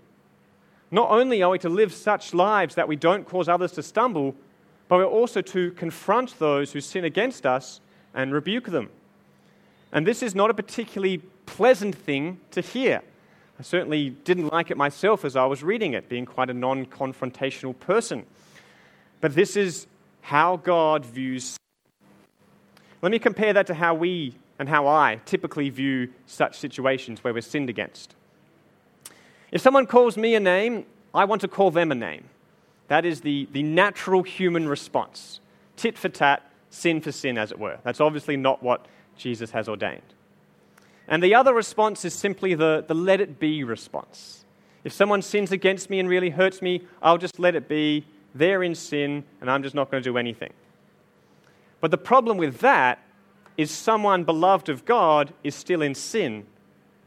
Not 0.90 1.10
only 1.10 1.42
are 1.42 1.50
we 1.50 1.58
to 1.60 1.68
live 1.68 1.92
such 1.92 2.34
lives 2.34 2.74
that 2.74 2.86
we 2.86 2.96
don't 2.96 3.26
cause 3.26 3.48
others 3.48 3.72
to 3.72 3.82
stumble, 3.82 4.34
but 4.88 4.98
we're 4.98 5.06
also 5.06 5.40
to 5.40 5.70
confront 5.72 6.38
those 6.38 6.72
who 6.72 6.80
sin 6.80 7.04
against 7.04 7.46
us 7.46 7.80
and 8.12 8.32
rebuke 8.32 8.66
them. 8.66 8.90
And 9.92 10.06
this 10.06 10.22
is 10.22 10.34
not 10.34 10.50
a 10.50 10.54
particularly 10.54 11.18
pleasant 11.46 11.94
thing 11.94 12.40
to 12.50 12.60
hear. 12.60 13.02
I 13.58 13.62
certainly 13.62 14.10
didn't 14.10 14.52
like 14.52 14.70
it 14.70 14.76
myself 14.76 15.24
as 15.24 15.36
I 15.36 15.46
was 15.46 15.62
reading 15.62 15.92
it, 15.92 16.08
being 16.08 16.26
quite 16.26 16.50
a 16.50 16.54
non 16.54 16.86
confrontational 16.86 17.78
person. 17.78 18.26
But 19.20 19.34
this 19.34 19.56
is 19.56 19.86
how 20.22 20.56
God 20.56 21.04
views. 21.04 21.56
Let 23.00 23.12
me 23.12 23.18
compare 23.18 23.52
that 23.52 23.66
to 23.68 23.74
how 23.74 23.94
we 23.94 24.34
and 24.58 24.68
how 24.68 24.86
I 24.86 25.20
typically 25.24 25.70
view 25.70 26.10
such 26.26 26.58
situations 26.58 27.22
where 27.22 27.34
we're 27.34 27.42
sinned 27.42 27.68
against. 27.68 28.14
If 29.52 29.60
someone 29.60 29.86
calls 29.86 30.16
me 30.16 30.34
a 30.34 30.40
name, 30.40 30.86
I 31.14 31.24
want 31.24 31.40
to 31.42 31.48
call 31.48 31.70
them 31.70 31.92
a 31.92 31.94
name. 31.94 32.24
That 32.88 33.04
is 33.04 33.20
the, 33.20 33.48
the 33.52 33.62
natural 33.62 34.22
human 34.22 34.68
response. 34.68 35.40
Tit 35.76 35.96
for 35.96 36.08
tat, 36.08 36.42
sin 36.70 37.00
for 37.00 37.12
sin, 37.12 37.38
as 37.38 37.52
it 37.52 37.58
were. 37.58 37.78
That's 37.82 38.00
obviously 38.00 38.36
not 38.36 38.62
what 38.62 38.86
Jesus 39.16 39.52
has 39.52 39.68
ordained. 39.68 40.02
And 41.06 41.22
the 41.22 41.34
other 41.34 41.52
response 41.52 42.04
is 42.04 42.14
simply 42.14 42.54
the, 42.54 42.84
the 42.86 42.94
let 42.94 43.20
it 43.20 43.38
be 43.38 43.64
response. 43.64 44.44
If 44.84 44.92
someone 44.92 45.22
sins 45.22 45.52
against 45.52 45.90
me 45.90 45.98
and 45.98 46.08
really 46.08 46.30
hurts 46.30 46.62
me, 46.62 46.82
I'll 47.02 47.18
just 47.18 47.38
let 47.38 47.54
it 47.54 47.68
be. 47.68 48.06
They're 48.34 48.62
in 48.62 48.74
sin, 48.74 49.24
and 49.40 49.50
I'm 49.50 49.62
just 49.62 49.74
not 49.74 49.90
going 49.90 50.02
to 50.02 50.08
do 50.08 50.18
anything. 50.18 50.52
But 51.80 51.90
the 51.90 51.98
problem 51.98 52.36
with 52.36 52.58
that 52.60 53.00
is 53.56 53.70
someone 53.70 54.24
beloved 54.24 54.68
of 54.68 54.84
God 54.84 55.32
is 55.44 55.54
still 55.54 55.82
in 55.82 55.94
sin, 55.94 56.46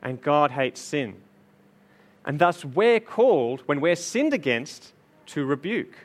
and 0.02 0.22
God 0.22 0.52
hates 0.52 0.80
sin. 0.80 1.16
And 2.26 2.40
thus, 2.40 2.64
we're 2.64 3.00
called, 3.00 3.62
when 3.66 3.82
we're 3.82 3.96
sinned 3.96 4.34
against, 4.34 4.94
to 5.28 5.46
rebuke, 5.46 5.96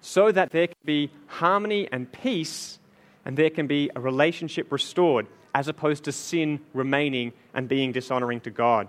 so 0.00 0.30
that 0.32 0.50
there 0.50 0.66
can 0.66 0.76
be 0.84 1.10
harmony 1.26 1.88
and 1.90 2.10
peace, 2.12 2.78
and 3.24 3.36
there 3.36 3.50
can 3.50 3.66
be 3.66 3.90
a 3.94 4.00
relationship 4.00 4.70
restored 4.70 5.26
as 5.54 5.68
opposed 5.68 6.04
to 6.04 6.12
sin 6.12 6.60
remaining 6.72 7.32
and 7.54 7.68
being 7.68 7.92
dishonoring 7.92 8.40
to 8.40 8.50
God. 8.50 8.88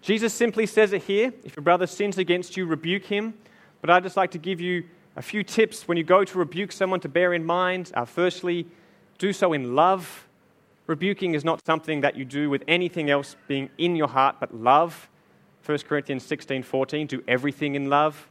Jesus 0.00 0.34
simply 0.34 0.66
says 0.66 0.92
it 0.92 1.02
here 1.04 1.32
if 1.44 1.56
your 1.56 1.62
brother 1.62 1.86
sins 1.86 2.18
against 2.18 2.56
you, 2.56 2.66
rebuke 2.66 3.04
him. 3.04 3.34
But 3.80 3.90
I'd 3.90 4.02
just 4.02 4.16
like 4.16 4.30
to 4.32 4.38
give 4.38 4.60
you 4.60 4.84
a 5.16 5.22
few 5.22 5.42
tips 5.42 5.86
when 5.86 5.96
you 5.96 6.04
go 6.04 6.24
to 6.24 6.38
rebuke 6.38 6.72
someone 6.72 7.00
to 7.00 7.08
bear 7.08 7.34
in 7.34 7.44
mind. 7.44 7.92
Uh, 7.94 8.04
firstly, 8.04 8.66
do 9.18 9.32
so 9.32 9.52
in 9.52 9.74
love. 9.74 10.26
Rebuking 10.86 11.34
is 11.34 11.44
not 11.44 11.64
something 11.64 12.00
that 12.02 12.16
you 12.16 12.24
do 12.24 12.50
with 12.50 12.62
anything 12.68 13.08
else 13.08 13.36
being 13.48 13.70
in 13.78 13.96
your 13.96 14.08
heart 14.08 14.36
but 14.40 14.54
love. 14.54 15.08
1 15.64 15.78
Corinthians 15.88 16.24
16 16.24 16.62
14, 16.62 17.06
do 17.06 17.22
everything 17.26 17.74
in 17.74 17.88
love. 17.88 18.28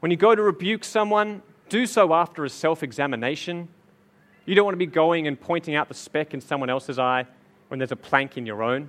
When 0.00 0.10
you 0.10 0.16
go 0.16 0.34
to 0.34 0.42
rebuke 0.42 0.82
someone, 0.82 1.42
do 1.68 1.86
so 1.86 2.12
after 2.12 2.44
a 2.44 2.50
self 2.50 2.82
examination. 2.82 3.68
You 4.46 4.54
don't 4.54 4.64
want 4.64 4.74
to 4.74 4.78
be 4.78 4.86
going 4.86 5.26
and 5.26 5.38
pointing 5.38 5.74
out 5.74 5.88
the 5.88 5.94
speck 5.94 6.32
in 6.32 6.40
someone 6.40 6.70
else's 6.70 6.98
eye 6.98 7.26
when 7.68 7.78
there's 7.78 7.92
a 7.92 7.96
plank 7.96 8.38
in 8.38 8.46
your 8.46 8.62
own. 8.62 8.88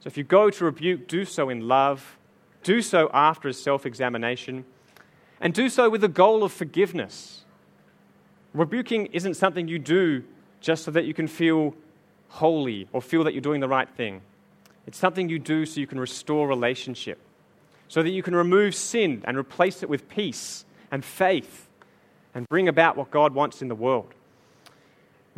So 0.00 0.08
if 0.08 0.16
you 0.16 0.24
go 0.24 0.50
to 0.50 0.64
rebuke, 0.64 1.08
do 1.08 1.24
so 1.24 1.48
in 1.48 1.66
love, 1.66 2.18
do 2.64 2.82
so 2.82 3.08
after 3.14 3.48
a 3.48 3.54
self 3.54 3.86
examination, 3.86 4.64
and 5.40 5.54
do 5.54 5.68
so 5.68 5.88
with 5.88 6.00
the 6.00 6.08
goal 6.08 6.42
of 6.42 6.52
forgiveness. 6.52 7.44
Rebuking 8.52 9.06
isn't 9.06 9.34
something 9.34 9.68
you 9.68 9.78
do 9.78 10.24
just 10.60 10.84
so 10.84 10.90
that 10.90 11.04
you 11.04 11.14
can 11.14 11.28
feel 11.28 11.74
holy 12.28 12.88
or 12.92 13.00
feel 13.00 13.24
that 13.24 13.34
you're 13.34 13.40
doing 13.40 13.60
the 13.60 13.68
right 13.68 13.88
thing. 13.88 14.20
It's 14.86 14.98
something 14.98 15.28
you 15.28 15.38
do 15.38 15.64
so 15.64 15.80
you 15.80 15.86
can 15.86 16.00
restore 16.00 16.48
relationship, 16.48 17.20
so 17.86 18.02
that 18.02 18.10
you 18.10 18.22
can 18.22 18.34
remove 18.34 18.74
sin 18.74 19.22
and 19.26 19.36
replace 19.36 19.82
it 19.82 19.88
with 19.88 20.08
peace 20.08 20.64
and 20.90 21.04
faith 21.04 21.68
and 22.34 22.48
bring 22.48 22.68
about 22.68 22.96
what 22.96 23.10
God 23.10 23.34
wants 23.34 23.62
in 23.62 23.68
the 23.68 23.74
world. 23.74 24.14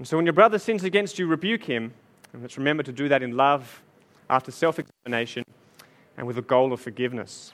And 0.01 0.09
so 0.09 0.17
when 0.17 0.25
your 0.25 0.33
brother 0.33 0.59
sins 0.59 0.83
against 0.83 1.19
you, 1.19 1.27
rebuke 1.27 1.65
him. 1.65 1.93
And 2.33 2.41
let's 2.41 2.57
remember 2.57 2.83
to 2.85 2.91
do 2.91 3.11
that 3.11 3.23
in 3.23 3.37
love, 3.37 3.83
after 4.31 4.51
self 4.51 4.79
examination, 4.79 5.45
and 6.17 6.27
with 6.27 6.39
a 6.39 6.43
goal 6.43 6.73
of 6.73 6.81
forgiveness. 6.81 7.53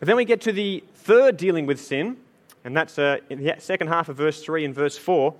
But 0.00 0.08
then 0.08 0.16
we 0.16 0.24
get 0.24 0.40
to 0.40 0.52
the 0.52 0.82
third 0.96 1.36
dealing 1.36 1.66
with 1.66 1.80
sin, 1.80 2.16
and 2.64 2.76
that's 2.76 2.98
uh, 2.98 3.18
in 3.30 3.44
the 3.44 3.54
second 3.58 3.86
half 3.86 4.08
of 4.08 4.16
verse 4.16 4.42
3 4.42 4.64
and 4.64 4.74
verse 4.74 4.98
4. 4.98 5.32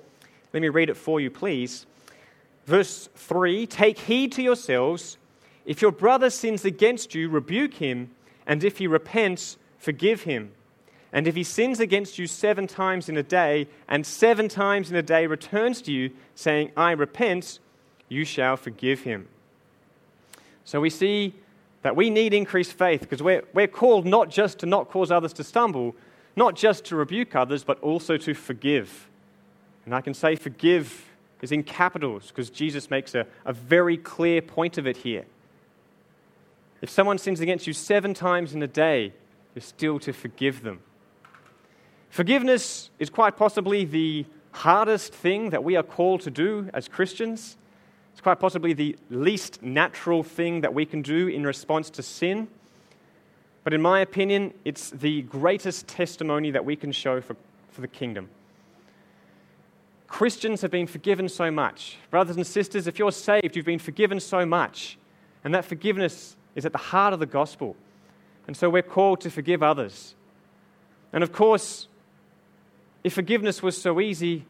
Let 0.53 0.61
me 0.61 0.69
read 0.69 0.89
it 0.89 0.97
for 0.97 1.21
you, 1.21 1.33
please. 1.33 1.85
Verse 2.67 3.09
3 3.17 3.67
Take 3.67 3.99
heed 3.99 4.31
to 4.35 4.43
yourselves. 4.43 5.19
If 5.67 5.83
your 5.83 5.91
brother 5.91 6.31
sins 6.31 6.65
against 6.65 7.13
you, 7.13 7.29
rebuke 7.29 7.75
him, 7.75 8.13
and 8.47 8.63
if 8.63 8.79
he 8.79 8.87
repents, 8.87 9.57
forgive 9.79 10.23
him. 10.23 10.53
And 11.15 11.29
if 11.29 11.37
he 11.37 11.45
sins 11.45 11.79
against 11.79 12.19
you 12.19 12.27
seven 12.27 12.67
times 12.67 13.09
in 13.09 13.17
a 13.17 13.23
day, 13.23 13.69
and 13.89 14.05
seven 14.05 14.49
times 14.49 14.91
in 14.91 14.97
a 14.97 15.03
day 15.03 15.29
returns 15.29 15.81
to 15.83 15.93
you, 15.93 16.11
saying, 16.35 16.73
I 16.77 16.91
repent, 16.91 17.61
you 18.09 18.25
shall 18.25 18.57
forgive 18.57 19.03
him. 19.03 19.29
So 20.65 20.81
we 20.81 20.91
see 20.91 21.35
that 21.83 21.95
we 21.95 22.11
need 22.11 22.35
increased 22.35 22.73
faith 22.73 23.03
because 23.03 23.23
we're, 23.23 23.45
we're 23.55 23.69
called 23.69 24.05
not 24.05 24.29
just 24.29 24.59
to 24.59 24.67
not 24.67 24.91
cause 24.91 25.13
others 25.13 25.33
to 25.35 25.45
stumble, 25.45 25.95
not 26.35 26.57
just 26.57 26.85
to 26.87 26.97
rebuke 26.97 27.37
others, 27.37 27.63
but 27.63 27.81
also 27.81 28.17
to 28.17 28.35
forgive. 28.35 29.09
And 29.85 29.95
I 29.95 30.01
can 30.01 30.15
say 30.15 30.35
forgive 30.35 31.05
is 31.43 31.53
in 31.53 31.63
capitals 31.63 32.29
because 32.29 32.51
Jesus 32.51 32.91
makes 32.91 33.15
a, 33.15 33.25
a 33.45 33.53
very 33.53 33.99
clear 33.99 34.43
point 34.43 34.79
of 34.79 34.87
it 34.87 34.97
here. 34.97 35.27
If 36.83 36.91
someone 36.91 37.19
sins 37.19 37.39
against 37.39 37.69
you 37.69 37.73
seven 37.73 38.15
times 38.15 38.53
in 38.53 38.63
a 38.63 38.67
day, 38.67 39.13
you're 39.55 39.63
still 39.63 40.01
to 40.01 40.13
forgive 40.13 40.63
them. 40.63 40.81
Forgiveness 42.15 42.91
is 43.01 43.11
quite 43.11 43.37
possibly 43.37 43.85
the 43.85 44.25
hardest 44.53 45.13
thing 45.13 45.51
that 45.51 45.65
we 45.65 45.75
are 45.75 45.83
called 45.83 46.21
to 46.21 46.31
do 46.31 46.71
as 46.73 46.87
Christians. 46.87 47.57
It's 48.13 48.21
quite 48.21 48.39
possibly 48.39 48.73
the 48.73 48.97
least 49.11 49.65
natural 49.65 50.23
thing 50.23 50.61
that 50.61 50.73
we 50.73 50.87
can 50.87 51.03
do 51.03 51.27
in 51.27 51.45
response 51.45 51.91
to 51.91 52.05
sin. 52.05 52.47
But 53.65 53.75
in 53.75 53.83
my 53.83 53.99
opinion, 53.99 54.55
it's 54.65 54.91
the 54.91 55.23
greatest 55.23 55.89
testimony 55.89 56.53
that 56.53 56.65
we 56.65 56.77
can 56.77 56.93
show 56.93 57.21
for, 57.21 57.35
for 57.73 57.81
the 57.81 57.89
kingdom. 57.89 58.29
Christians 60.07 60.61
have 60.61 60.71
been 60.71 60.87
forgiven 60.87 61.29
so 61.29 61.51
much. 61.51 61.97
Brothers 62.13 62.37
and 62.37 62.47
sisters, 62.47 62.87
if 62.87 62.97
you're 62.97 63.11
saved, 63.11 63.57
you've 63.57 63.67
been 63.67 63.81
forgiven 63.81 64.21
so 64.21 64.47
much. 64.47 64.99
And 65.43 65.53
that 65.53 65.65
forgiveness 65.65 66.37
is 66.55 66.65
at 66.65 66.71
the 66.71 66.79
heart 66.79 67.13
of 67.13 67.19
the 67.19 67.27
gospel. 67.27 67.75
And 68.47 68.57
so 68.57 68.71
we're 68.71 68.83
called 68.83 69.21
to 69.23 69.33
forgive 69.33 69.65
others. 69.65 70.15
And 71.13 71.25
of 71.25 71.33
course, 71.33 71.89
if 73.05 73.13
forgiveness 73.13 73.63
was 73.63 73.81
so 73.81 74.01
easy, 74.01 74.47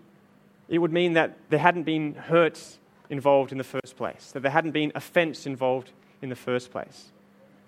it 0.69 0.79
would 0.79 0.93
mean 0.93 1.15
that 1.15 1.37
there 1.51 1.59
hadn't 1.59 1.83
been 1.83 2.15
hurt 2.15 2.79
involved 3.11 3.53
in 3.53 3.59
the 3.59 3.65
first 3.65 3.97
place, 3.97 4.31
that 4.33 4.41
there 4.41 4.53
hadn't 4.53 4.71
been 4.71 4.93
offense 4.95 5.47
involved 5.47 5.91
in 6.23 6.29
the 6.29 6.37
first 6.37 6.71
place. 6.71 7.11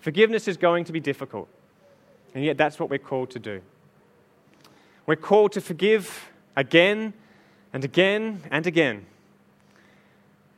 Forgiveness 0.01 0.49
is 0.49 0.57
going 0.57 0.85
to 0.85 0.93
be 0.93 1.01
difficult, 1.01 1.49
and 2.35 2.45
yet 2.45 2.57
that's 2.57 2.79
what 2.79 2.89
we're 2.89 2.99
called 2.99 3.31
to 3.31 3.39
do. 3.39 3.61
We're 5.05 5.17
called 5.17 5.53
to 5.53 5.61
forgive 5.61 6.31
again 6.57 7.13
and 7.73 7.85
again 7.85 8.43
and 8.51 8.67
again, 8.67 9.07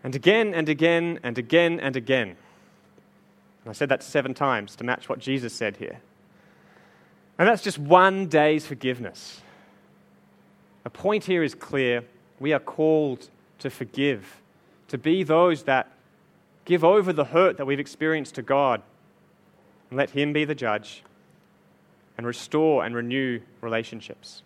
and 0.05 0.15
again 0.15 0.55
and 0.55 0.69
again 0.69 1.19
and 1.23 1.39
again 1.39 1.81
and 1.81 1.97
again. 1.97 2.29
And 3.65 3.71
I 3.71 3.73
said 3.73 3.89
that 3.89 4.03
seven 4.03 4.35
times 4.35 4.77
to 4.77 4.85
match 4.85 5.09
what 5.09 5.19
Jesus 5.19 5.53
said 5.53 5.79
here. 5.79 6.01
And 7.39 7.49
that's 7.49 7.63
just 7.63 7.79
one 7.79 8.27
day's 8.27 8.67
forgiveness. 8.67 9.41
The 10.89 10.93
point 10.93 11.25
here 11.25 11.43
is 11.43 11.55
clear. 11.55 12.03
We 12.41 12.55
are 12.55 12.59
called 12.59 13.29
to 13.59 13.69
forgive, 13.69 14.41
to 14.89 14.97
be 14.97 15.23
those 15.23 15.65
that 15.65 15.93
give 16.65 16.83
over 16.83 17.13
the 17.13 17.27
hurt 17.27 17.59
that 17.59 17.67
we've 17.67 17.79
experienced 17.79 18.37
to 18.37 18.43
God 18.43 18.81
and 19.91 19.99
let 19.99 20.09
Him 20.09 20.33
be 20.33 20.47
the 20.47 20.55
judge 20.55 21.03
and 22.17 22.27
restore 22.27 22.87
and 22.87 22.95
renew 22.95 23.39
relationships. 23.61 24.43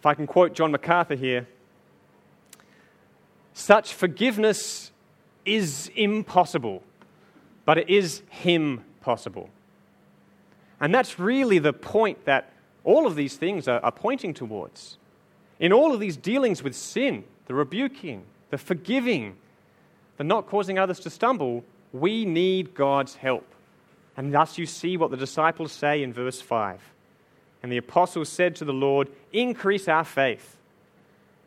If 0.00 0.06
I 0.06 0.14
can 0.14 0.26
quote 0.26 0.54
John 0.54 0.72
MacArthur 0.72 1.14
here, 1.14 1.46
such 3.54 3.94
forgiveness 3.94 4.90
is 5.44 5.88
impossible, 5.94 6.82
but 7.64 7.78
it 7.78 7.88
is 7.88 8.24
Him 8.28 8.82
possible. 9.02 9.50
And 10.80 10.92
that's 10.92 11.20
really 11.20 11.60
the 11.60 11.72
point 11.72 12.24
that 12.24 12.52
all 12.84 13.06
of 13.06 13.16
these 13.16 13.36
things 13.36 13.68
are, 13.68 13.80
are 13.80 13.92
pointing 13.92 14.34
towards. 14.34 14.96
In 15.58 15.72
all 15.72 15.92
of 15.92 16.00
these 16.00 16.16
dealings 16.16 16.62
with 16.62 16.74
sin, 16.74 17.24
the 17.46 17.54
rebuking, 17.54 18.24
the 18.50 18.58
forgiving, 18.58 19.36
the 20.16 20.24
not 20.24 20.46
causing 20.46 20.78
others 20.78 21.00
to 21.00 21.10
stumble, 21.10 21.64
we 21.92 22.24
need 22.24 22.74
God's 22.74 23.14
help. 23.14 23.46
And 24.16 24.32
thus 24.34 24.58
you 24.58 24.66
see 24.66 24.96
what 24.96 25.10
the 25.10 25.16
disciples 25.16 25.72
say 25.72 26.02
in 26.02 26.12
verse 26.12 26.40
5. 26.40 26.80
And 27.62 27.70
the 27.70 27.76
apostles 27.76 28.28
said 28.28 28.56
to 28.56 28.64
the 28.64 28.72
Lord, 28.72 29.08
Increase 29.32 29.88
our 29.88 30.04
faith. 30.04 30.56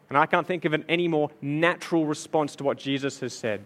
And 0.09 0.17
I 0.17 0.25
can't 0.25 0.45
think 0.45 0.65
of 0.65 0.73
an 0.73 0.85
any 0.87 1.07
more 1.07 1.31
natural 1.41 2.05
response 2.05 2.55
to 2.57 2.63
what 2.63 2.77
Jesus 2.77 3.19
has 3.21 3.33
said. 3.33 3.63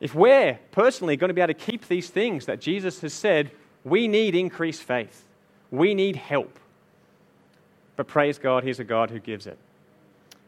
If 0.00 0.14
we're 0.14 0.58
personally 0.70 1.16
going 1.16 1.28
to 1.28 1.34
be 1.34 1.40
able 1.40 1.54
to 1.54 1.60
keep 1.60 1.88
these 1.88 2.10
things 2.10 2.46
that 2.46 2.60
Jesus 2.60 3.00
has 3.00 3.14
said, 3.14 3.50
we 3.84 4.06
need 4.06 4.34
increased 4.34 4.82
faith. 4.82 5.24
We 5.70 5.94
need 5.94 6.16
help. 6.16 6.58
But 7.96 8.06
praise 8.06 8.38
God, 8.38 8.64
He's 8.64 8.80
a 8.80 8.84
God 8.84 9.10
who 9.10 9.18
gives 9.18 9.46
it. 9.46 9.58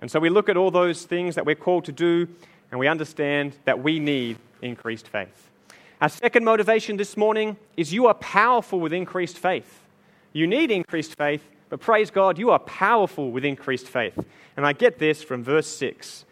And 0.00 0.11
so 0.11 0.20
we 0.20 0.28
look 0.28 0.49
at 0.49 0.56
all 0.56 0.70
those 0.70 1.04
things 1.04 1.35
that 1.37 1.46
we're 1.46 1.54
called 1.54 1.85
to 1.87 1.92
do, 1.92 2.28
and 2.70 2.78
we 2.78 2.88
understand 2.88 3.56
that 3.64 3.82
we 3.82 3.99
need 3.99 4.38
increased 4.62 5.08
faith. 5.08 5.50
Our 6.00 6.08
second 6.08 6.44
motivation 6.44 6.96
this 6.96 7.16
morning 7.16 7.56
is 7.76 7.92
you 7.92 8.06
are 8.06 8.14
powerful 8.14 8.80
with 8.80 8.92
increased 8.92 9.38
faith. 9.38 9.82
You 10.32 10.46
need 10.46 10.70
increased 10.70 11.16
faith, 11.16 11.42
but 11.70 11.80
praise 11.80 12.11
God, 12.11 12.38
you 12.38 12.50
are 12.50 12.58
powerful 12.58 13.30
with 13.30 13.44
increased 13.44 13.87
faith. 13.87 14.18
And 14.56 14.66
I 14.66 14.75
get 14.75 14.99
this 14.99 15.23
from 15.23 15.42
verse 15.42 15.66
6. 15.66 16.26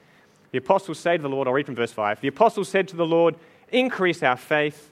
The 0.52 0.58
apostles 0.58 0.98
say 0.98 1.16
to 1.16 1.22
the 1.22 1.28
Lord, 1.28 1.48
I'll 1.48 1.54
read 1.54 1.66
from 1.66 1.74
verse 1.74 1.92
5. 1.92 2.20
The 2.20 2.28
apostles 2.28 2.68
said 2.68 2.88
to 2.88 2.96
the 2.96 3.06
Lord, 3.06 3.36
Increase 3.72 4.22
our 4.22 4.36
faith. 4.36 4.90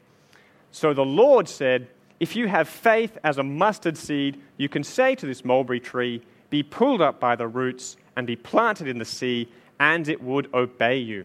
So 0.72 0.94
the 0.94 1.04
Lord 1.04 1.48
said, 1.48 1.86
If 2.22 2.36
you 2.36 2.46
have 2.46 2.68
faith 2.68 3.18
as 3.24 3.38
a 3.38 3.42
mustard 3.42 3.98
seed, 3.98 4.40
you 4.56 4.68
can 4.68 4.84
say 4.84 5.16
to 5.16 5.26
this 5.26 5.44
mulberry 5.44 5.80
tree, 5.80 6.22
Be 6.50 6.62
pulled 6.62 7.00
up 7.00 7.18
by 7.18 7.34
the 7.34 7.48
roots 7.48 7.96
and 8.14 8.28
be 8.28 8.36
planted 8.36 8.86
in 8.86 8.98
the 8.98 9.04
sea, 9.04 9.48
and 9.80 10.06
it 10.06 10.22
would 10.22 10.48
obey 10.54 10.98
you. 10.98 11.24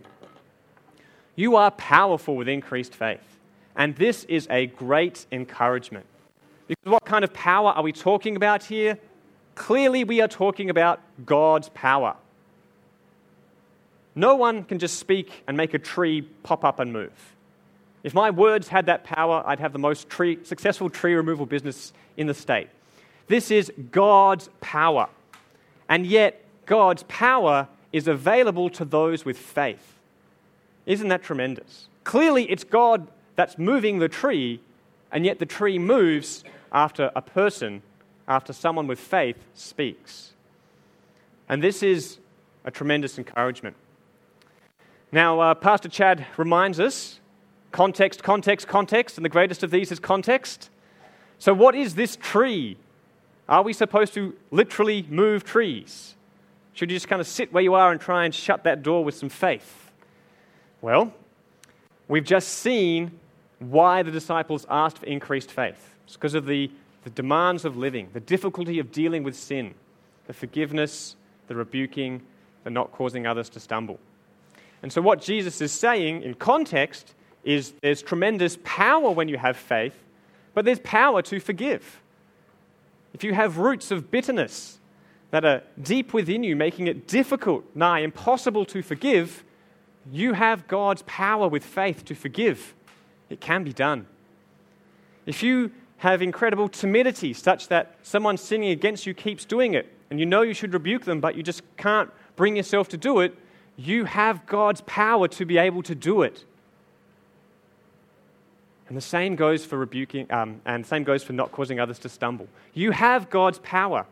You 1.35 1.55
are 1.55 1.69
powerful 1.69 2.35
with 2.35 2.47
increased 2.47 2.95
faith. 2.95 3.37
And 3.75 3.95
this 3.97 4.23
is 4.23 4.47
a 4.49 4.65
great 4.65 5.27
encouragement. 5.31 6.07
Because 6.67 6.91
what 6.91 7.05
kind 7.05 7.23
of 7.23 7.31
power 7.31 7.69
are 7.73 7.83
we 7.83 7.91
talking 7.91 8.35
about 8.35 8.63
here? 8.63 8.97
Clearly, 9.53 10.03
we 10.03 10.19
are 10.21 10.27
talking 10.27 10.71
about 10.71 10.99
God's 11.27 11.69
power. 11.69 12.15
No 14.15 14.35
one 14.35 14.63
can 14.63 14.79
just 14.79 14.97
speak 14.97 15.43
and 15.47 15.55
make 15.55 15.75
a 15.75 15.79
tree 15.79 16.23
pop 16.41 16.65
up 16.65 16.79
and 16.79 16.91
move. 16.91 17.35
If 18.03 18.13
my 18.13 18.29
words 18.29 18.67
had 18.67 18.85
that 18.85 19.03
power, 19.03 19.43
I'd 19.45 19.59
have 19.59 19.73
the 19.73 19.79
most 19.79 20.09
tree, 20.09 20.39
successful 20.43 20.89
tree 20.89 21.13
removal 21.13 21.45
business 21.45 21.93
in 22.15 22.27
the 22.27 22.33
state. 22.33 22.69
This 23.27 23.51
is 23.51 23.71
God's 23.91 24.49
power. 24.61 25.09
And 25.89 26.05
yet, 26.05 26.43
God's 26.65 27.03
power 27.03 27.67
is 27.91 28.07
available 28.07 28.69
to 28.71 28.85
those 28.85 29.25
with 29.25 29.37
faith. 29.37 29.95
Isn't 30.85 31.09
that 31.09 31.23
tremendous? 31.23 31.87
Clearly, 32.03 32.49
it's 32.49 32.63
God 32.63 33.07
that's 33.35 33.57
moving 33.57 33.99
the 33.99 34.09
tree, 34.09 34.61
and 35.11 35.25
yet 35.25 35.39
the 35.39 35.45
tree 35.45 35.79
moves 35.79 36.43
after 36.71 37.11
a 37.15 37.21
person, 37.21 37.81
after 38.27 38.53
someone 38.53 38.87
with 38.87 38.99
faith 38.99 39.37
speaks. 39.53 40.33
And 41.49 41.63
this 41.63 41.81
is 41.81 42.17
a 42.65 42.71
tremendous 42.71 43.17
encouragement. 43.17 43.75
Now, 45.11 45.39
uh, 45.39 45.53
Pastor 45.55 45.87
Chad 45.87 46.25
reminds 46.35 46.79
us 46.79 47.19
context, 47.71 48.23
context, 48.23 48.67
context, 48.67 49.17
and 49.17 49.25
the 49.25 49.29
greatest 49.29 49.63
of 49.63 49.71
these 49.71 49.91
is 49.91 49.99
context. 49.99 50.69
So, 51.39 51.53
what 51.53 51.75
is 51.75 51.95
this 51.95 52.15
tree? 52.15 52.77
Are 53.49 53.63
we 53.63 53.73
supposed 53.73 54.13
to 54.15 54.35
literally 54.51 55.05
move 55.09 55.43
trees? 55.43 56.15
Should 56.73 56.91
you 56.91 56.97
just 56.97 57.07
kind 57.07 57.21
of 57.21 57.27
sit 57.27 57.53
where 57.53 57.63
you 57.63 57.73
are 57.73 57.91
and 57.91 57.99
try 57.99 58.25
and 58.25 58.35
shut 58.35 58.63
that 58.65 58.83
door 58.83 59.03
with 59.03 59.15
some 59.15 59.29
faith? 59.29 59.91
Well, 60.81 61.13
we've 62.07 62.23
just 62.23 62.49
seen 62.49 63.19
why 63.59 64.03
the 64.03 64.11
disciples 64.11 64.65
asked 64.69 64.99
for 64.99 65.05
increased 65.05 65.49
faith. 65.49 65.95
It's 66.05 66.15
because 66.15 66.35
of 66.35 66.45
the, 66.45 66.69
the 67.03 67.09
demands 67.09 67.65
of 67.65 67.77
living, 67.77 68.09
the 68.13 68.19
difficulty 68.19 68.79
of 68.79 68.91
dealing 68.91 69.23
with 69.23 69.35
sin, 69.35 69.73
the 70.27 70.33
forgiveness, 70.33 71.15
the 71.47 71.55
rebuking, 71.55 72.21
the 72.63 72.69
not 72.69 72.91
causing 72.91 73.25
others 73.25 73.49
to 73.49 73.59
stumble. 73.59 73.99
And 74.83 74.91
so, 74.91 75.01
what 75.01 75.21
Jesus 75.21 75.61
is 75.61 75.71
saying 75.71 76.21
in 76.21 76.35
context 76.35 77.15
is 77.47 77.73
there's 77.81 78.01
tremendous 78.01 78.57
power 78.65 79.09
when 79.09 79.29
you 79.29 79.37
have 79.37 79.55
faith, 79.55 79.95
but 80.53 80.65
there's 80.65 80.79
power 80.79 81.21
to 81.21 81.39
forgive. 81.39 82.01
If 83.13 83.23
you 83.23 83.33
have 83.33 83.57
roots 83.57 83.89
of 83.89 84.11
bitterness 84.11 84.79
that 85.31 85.45
are 85.45 85.63
deep 85.81 86.13
within 86.13 86.43
you, 86.43 86.57
making 86.57 86.87
it 86.87 87.07
difficult, 87.07 87.63
nigh 87.73 87.99
impossible 87.99 88.65
to 88.65 88.81
forgive, 88.81 89.45
you 90.11 90.33
have 90.33 90.67
God's 90.67 91.03
power 91.03 91.47
with 91.47 91.63
faith 91.63 92.03
to 92.05 92.15
forgive. 92.15 92.75
It 93.29 93.39
can 93.39 93.63
be 93.63 93.71
done. 93.71 94.07
If 95.25 95.41
you 95.41 95.71
have 95.99 96.21
incredible 96.21 96.67
timidity, 96.67 97.33
such 97.33 97.69
that 97.69 97.95
someone 98.03 98.35
sinning 98.35 98.71
against 98.71 99.05
you 99.05 99.13
keeps 99.13 99.45
doing 99.45 99.73
it, 99.73 99.91
and 100.09 100.19
you 100.19 100.25
know 100.25 100.41
you 100.41 100.53
should 100.53 100.73
rebuke 100.73 101.05
them, 101.05 101.21
but 101.21 101.35
you 101.35 101.43
just 101.43 101.61
can't 101.77 102.09
bring 102.35 102.57
yourself 102.57 102.89
to 102.89 102.97
do 102.97 103.21
it, 103.21 103.37
you 103.77 104.03
have 104.03 104.45
God's 104.45 104.81
power 104.81 105.29
to 105.29 105.45
be 105.45 105.57
able 105.57 105.83
to 105.83 105.95
do 105.95 106.23
it. 106.23 106.43
And 108.87 108.95
the 108.95 109.01
same 109.01 109.35
goes 109.35 109.65
for 109.65 109.77
rebuking, 109.77 110.31
um, 110.31 110.61
and 110.65 110.85
same 110.85 111.03
goes 111.03 111.23
for 111.23 111.33
not 111.33 111.51
causing 111.51 111.79
others 111.79 111.99
to 111.99 112.09
stumble. 112.09 112.47
You 112.73 112.91
have 112.91 113.29
God's 113.29 113.59
power. 113.59 114.05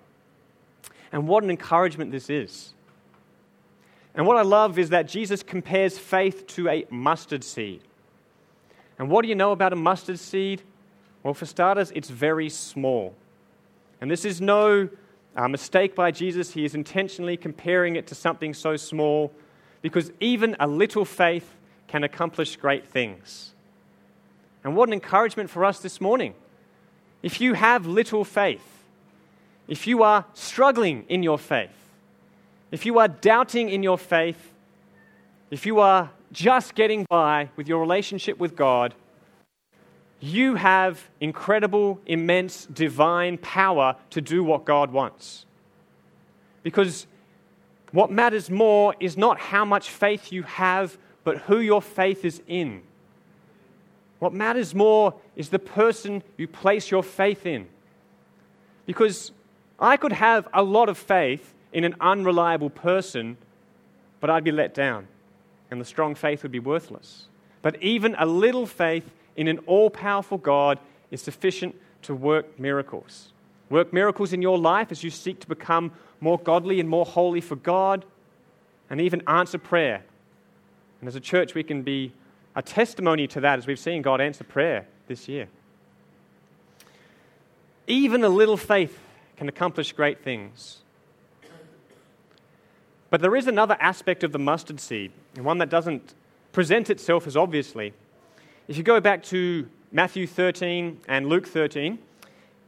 And 1.12 1.28
what 1.28 1.44
an 1.44 1.50
encouragement 1.50 2.12
this 2.12 2.30
is. 2.30 2.74
And 4.16 4.28
what 4.28 4.38
I 4.38 4.42
love 4.42 4.78
is 4.78 4.90
that 4.90 5.08
Jesus 5.08 5.44
compares 5.44 5.98
faith 5.98 6.46
to 6.48 6.68
a 6.70 6.86
mustard 6.90 7.44
seed. 7.44 7.82
And 9.00 9.10
what 9.10 9.24
do 9.24 9.30
you 9.30 9.36
know 9.36 9.52
about 9.52 9.74
a 9.74 9.78
mustard 9.78 10.20
seed? 10.20 10.62
Well, 11.24 11.34
for 11.34 11.46
starters, 11.46 11.92
it's 11.96 12.10
very 12.10 12.50
small. 12.50 13.16
And 14.00 14.12
this 14.12 14.26
is 14.26 14.42
no 14.42 14.90
uh, 15.36 15.48
mistake 15.48 15.96
by 15.96 16.12
Jesus. 16.12 16.52
He 16.52 16.66
is 16.66 16.76
intentionally 16.76 17.38
comparing 17.38 17.96
it 17.96 18.08
to 18.08 18.16
something 18.16 18.54
so 18.54 18.76
small 18.76 19.34
because 19.82 20.12
even 20.20 20.56
a 20.60 20.68
little 20.68 21.06
faith 21.06 21.56
can 21.88 22.04
accomplish 22.04 22.56
great 22.58 22.88
things. 22.88 23.55
And 24.66 24.76
what 24.76 24.90
an 24.90 24.94
encouragement 24.94 25.52
for 25.52 25.64
us 25.64 25.80
this 25.80 26.02
morning. 26.02 26.34
If 27.22 27.40
you 27.40 27.54
have 27.54 27.86
little 27.86 28.26
faith, 28.26 28.84
if 29.68 29.86
you 29.86 30.02
are 30.02 30.26
struggling 30.34 31.06
in 31.08 31.22
your 31.22 31.38
faith, 31.38 31.70
if 32.72 32.84
you 32.84 32.98
are 32.98 33.08
doubting 33.08 33.70
in 33.70 33.84
your 33.84 34.00
faith, 34.00 34.52
if 35.52 35.68
you 35.68 35.80
are 35.80 36.10
just 36.32 36.74
getting 36.74 37.06
by 37.08 37.50
with 37.56 37.68
your 37.68 37.80
relationship 37.80 38.40
with 38.40 38.56
God, 38.56 38.96
you 40.20 40.56
have 40.56 41.10
incredible, 41.22 42.02
immense, 42.08 42.66
divine 42.66 43.38
power 43.38 43.96
to 44.10 44.20
do 44.20 44.44
what 44.44 44.66
God 44.66 44.92
wants. 44.92 45.46
Because 46.64 47.06
what 47.92 48.10
matters 48.10 48.50
more 48.50 48.96
is 49.00 49.16
not 49.16 49.38
how 49.40 49.64
much 49.64 49.92
faith 49.92 50.32
you 50.32 50.42
have, 50.42 50.98
but 51.24 51.38
who 51.42 51.60
your 51.60 51.84
faith 51.84 52.26
is 52.26 52.42
in. 52.48 52.82
What 54.26 54.34
matters 54.34 54.74
more 54.74 55.14
is 55.36 55.50
the 55.50 55.60
person 55.60 56.24
you 56.36 56.48
place 56.48 56.90
your 56.90 57.04
faith 57.04 57.46
in. 57.46 57.68
Because 58.88 59.32
I 59.80 59.98
could 59.98 60.14
have 60.14 60.48
a 60.52 60.64
lot 60.64 60.90
of 60.90 60.98
faith 60.98 61.54
in 61.72 61.84
an 61.84 61.94
unreliable 62.02 62.72
person, 62.72 63.38
but 64.20 64.32
I'd 64.32 64.44
be 64.44 64.52
let 64.52 64.74
down, 64.74 65.08
and 65.70 65.80
the 65.80 65.86
strong 65.86 66.16
faith 66.16 66.42
would 66.42 66.52
be 66.52 66.58
worthless. 66.58 67.28
But 67.62 67.80
even 67.84 68.16
a 68.18 68.26
little 68.26 68.66
faith 68.66 69.08
in 69.36 69.48
an 69.48 69.60
all 69.68 69.92
powerful 69.92 70.40
God 70.40 70.80
is 71.12 71.22
sufficient 71.22 71.76
to 72.02 72.16
work 72.16 72.60
miracles. 72.60 73.32
Work 73.70 73.94
miracles 73.94 74.34
in 74.34 74.42
your 74.42 74.58
life 74.58 74.92
as 74.92 75.04
you 75.04 75.12
seek 75.12 75.40
to 75.42 75.48
become 75.48 75.92
more 76.20 76.40
godly 76.40 76.80
and 76.80 76.90
more 76.90 77.06
holy 77.06 77.42
for 77.42 77.58
God, 77.58 78.06
and 78.90 79.00
even 79.00 79.22
answer 79.28 79.60
prayer. 79.60 80.04
And 81.00 81.08
as 81.08 81.16
a 81.16 81.20
church, 81.20 81.54
we 81.54 81.62
can 81.62 81.84
be 81.84 82.12
a 82.56 82.62
testimony 82.62 83.28
to 83.28 83.42
that 83.42 83.60
as 83.60 83.68
we've 83.68 83.80
seen 83.80 84.02
God 84.02 84.22
answer 84.22 84.44
prayer 84.44 84.88
this 85.08 85.28
year. 85.28 85.48
Even 87.88 88.24
a 88.24 88.30
little 88.30 88.58
faith 88.58 89.00
can 89.38 89.50
accomplish 89.50 89.92
great 89.92 90.24
things. 90.24 90.80
But 93.10 93.22
there 93.22 93.36
is 93.36 93.48
another 93.48 93.78
aspect 93.80 94.24
of 94.24 94.32
the 94.32 94.40
mustard 94.40 94.80
seed, 94.80 95.12
and 95.36 95.46
one 95.46 95.60
that 95.60 95.70
doesn't 95.70 96.16
present 96.52 96.90
itself 96.90 97.28
as 97.28 97.38
obviously. 97.38 97.94
If 98.68 98.78
you 98.78 98.84
go 98.84 99.00
back 99.00 99.24
to 99.26 99.70
Matthew 99.92 100.26
13 100.26 101.02
and 101.08 101.28
Luke 101.28 101.48
13, 101.48 102.00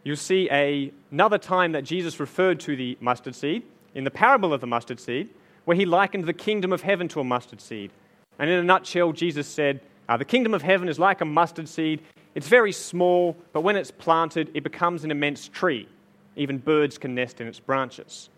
you'll 0.03 0.15
see 0.15 0.47
a, 0.51 0.91
another 1.11 1.37
time 1.37 1.71
that 1.71 1.83
Jesus 1.83 2.19
referred 2.19 2.59
to 2.61 2.75
the 2.75 2.97
mustard 3.01 3.35
seed 3.35 3.63
in 3.95 4.03
the 4.03 4.11
parable 4.11 4.53
of 4.53 4.61
the 4.61 4.67
mustard 4.67 4.99
seed, 4.99 5.29
where 5.65 5.75
he 5.75 5.85
likened 5.85 6.25
the 6.25 6.33
kingdom 6.33 6.71
of 6.71 6.81
heaven 6.81 7.07
to 7.09 7.19
a 7.19 7.23
mustard 7.23 7.59
seed. 7.59 7.91
And 8.39 8.49
in 8.49 8.59
a 8.59 8.63
nutshell, 8.63 9.11
Jesus 9.13 9.47
said, 9.47 9.81
uh, 10.07 10.17
The 10.17 10.25
kingdom 10.25 10.53
of 10.53 10.61
heaven 10.61 10.89
is 10.89 10.99
like 10.99 11.21
a 11.21 11.25
mustard 11.25 11.67
seed. 11.67 12.01
It's 12.35 12.47
very 12.47 12.71
small, 12.71 13.35
but 13.51 13.61
when 13.61 13.75
it's 13.75 13.91
planted, 13.91 14.51
it 14.53 14.63
becomes 14.63 15.03
an 15.03 15.11
immense 15.11 15.47
tree. 15.47 15.87
Even 16.35 16.59
birds 16.59 16.97
can 16.97 17.15
nest 17.15 17.41
in 17.41 17.47
its 17.47 17.59
branches. 17.59 18.29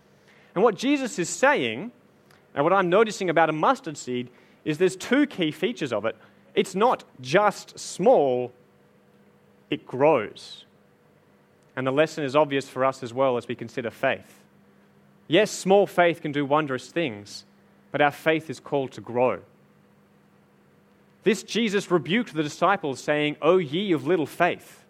And 0.54 0.64
what 0.64 0.74
Jesus 0.74 1.18
is 1.18 1.28
saying, 1.28 1.92
and 2.54 2.64
what 2.64 2.72
I'm 2.72 2.88
noticing 2.88 3.30
about 3.30 3.50
a 3.50 3.52
mustard 3.52 3.98
seed, 3.98 4.30
is 4.64 4.78
there's 4.78 4.96
two 4.96 5.26
key 5.26 5.50
features 5.50 5.92
of 5.92 6.04
it. 6.04 6.16
It's 6.54 6.74
not 6.74 7.04
just 7.20 7.78
small, 7.78 8.52
it 9.68 9.86
grows. 9.86 10.64
And 11.76 11.86
the 11.86 11.92
lesson 11.92 12.24
is 12.24 12.34
obvious 12.34 12.68
for 12.68 12.84
us 12.84 13.02
as 13.02 13.14
well 13.14 13.36
as 13.36 13.46
we 13.46 13.54
consider 13.54 13.90
faith. 13.90 14.40
Yes, 15.28 15.50
small 15.50 15.86
faith 15.86 16.20
can 16.20 16.32
do 16.32 16.44
wondrous 16.44 16.88
things, 16.88 17.44
but 17.92 18.00
our 18.00 18.10
faith 18.10 18.50
is 18.50 18.58
called 18.58 18.92
to 18.92 19.00
grow. 19.00 19.40
This 21.22 21.42
Jesus 21.42 21.90
rebuked 21.90 22.34
the 22.34 22.42
disciples, 22.42 23.00
saying, 23.00 23.36
O 23.42 23.58
ye 23.58 23.92
of 23.92 24.06
little 24.06 24.26
faith. 24.26 24.84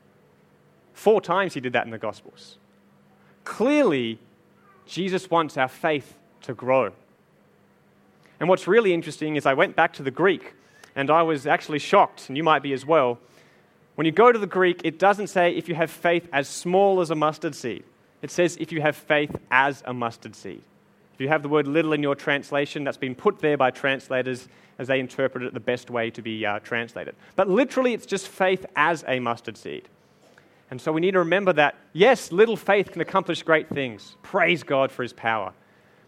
Four 0.93 1.21
times 1.21 1.55
he 1.55 1.61
did 1.61 1.73
that 1.73 1.85
in 1.85 1.90
the 1.90 1.99
Gospels. 1.99 2.59
Clearly, 3.45 4.19
Jesus 4.87 5.31
wants 5.31 5.57
our 5.57 5.69
faith 5.69 6.16
to 6.43 6.55
grow. 6.55 6.93
And 8.38 8.49
what's 8.49 8.66
really 8.66 8.95
interesting 8.95 9.37
is 9.37 9.47
I 9.47 9.55
went 9.55 9.77
back 9.77 9.93
to 9.95 10.03
the 10.03 10.11
Greek 10.11 10.55
and 10.97 11.11
I 11.11 11.23
was 11.23 11.47
actually 11.47 11.79
shocked, 11.79 12.29
and 12.29 12.37
you 12.37 12.43
might 12.43 12.62
be 12.62 12.73
as 12.73 12.85
well. 12.85 13.19
When 13.95 14.07
you 14.07 14.12
go 14.12 14.33
to 14.33 14.38
the 14.38 14.47
Greek, 14.47 14.81
it 14.85 14.99
doesn't 14.99 15.29
say 15.29 15.55
if 15.55 15.69
you 15.69 15.75
have 15.75 15.90
faith 15.90 16.29
as 16.33 16.49
small 16.49 17.01
as 17.01 17.11
a 17.11 17.14
mustard 17.14 17.55
seed, 17.55 17.85
it 18.23 18.31
says 18.31 18.57
if 18.61 18.73
you 18.73 18.81
have 18.81 18.97
faith 18.97 19.35
as 19.51 19.83
a 19.87 19.95
mustard 19.95 20.35
seed. 20.35 20.62
You 21.20 21.28
have 21.28 21.42
the 21.42 21.48
word 21.48 21.66
little 21.66 21.92
in 21.92 22.02
your 22.02 22.14
translation, 22.14 22.83
that's 22.85 22.96
been 22.96 23.14
put 23.14 23.40
there 23.40 23.59
by 23.59 23.70
translators 23.70 24.48
as 24.78 24.88
they 24.88 24.98
interpret 24.98 25.44
it 25.44 25.52
the 25.52 25.61
best 25.61 25.90
way 25.90 26.11
to 26.11 26.22
be 26.22 26.46
uh, 26.46 26.61
translated. 26.61 27.14
But 27.37 27.48
literally, 27.48 27.92
it's 27.92 28.06
just 28.06 28.28
faith 28.28 28.64
as 28.74 29.04
a 29.06 29.20
mustard 29.20 29.59
seed. 29.59 29.88
And 30.70 30.80
so 30.80 30.92
we 30.92 31.00
need 31.00 31.11
to 31.11 31.18
remember 31.18 31.52
that, 31.52 31.74
yes, 31.92 32.33
little 32.33 32.56
faith 32.56 32.92
can 32.92 33.02
accomplish 33.02 33.42
great 33.42 33.68
things. 33.68 34.16
Praise 34.22 34.62
God 34.62 34.90
for 34.90 35.02
his 35.02 35.12
power. 35.12 35.52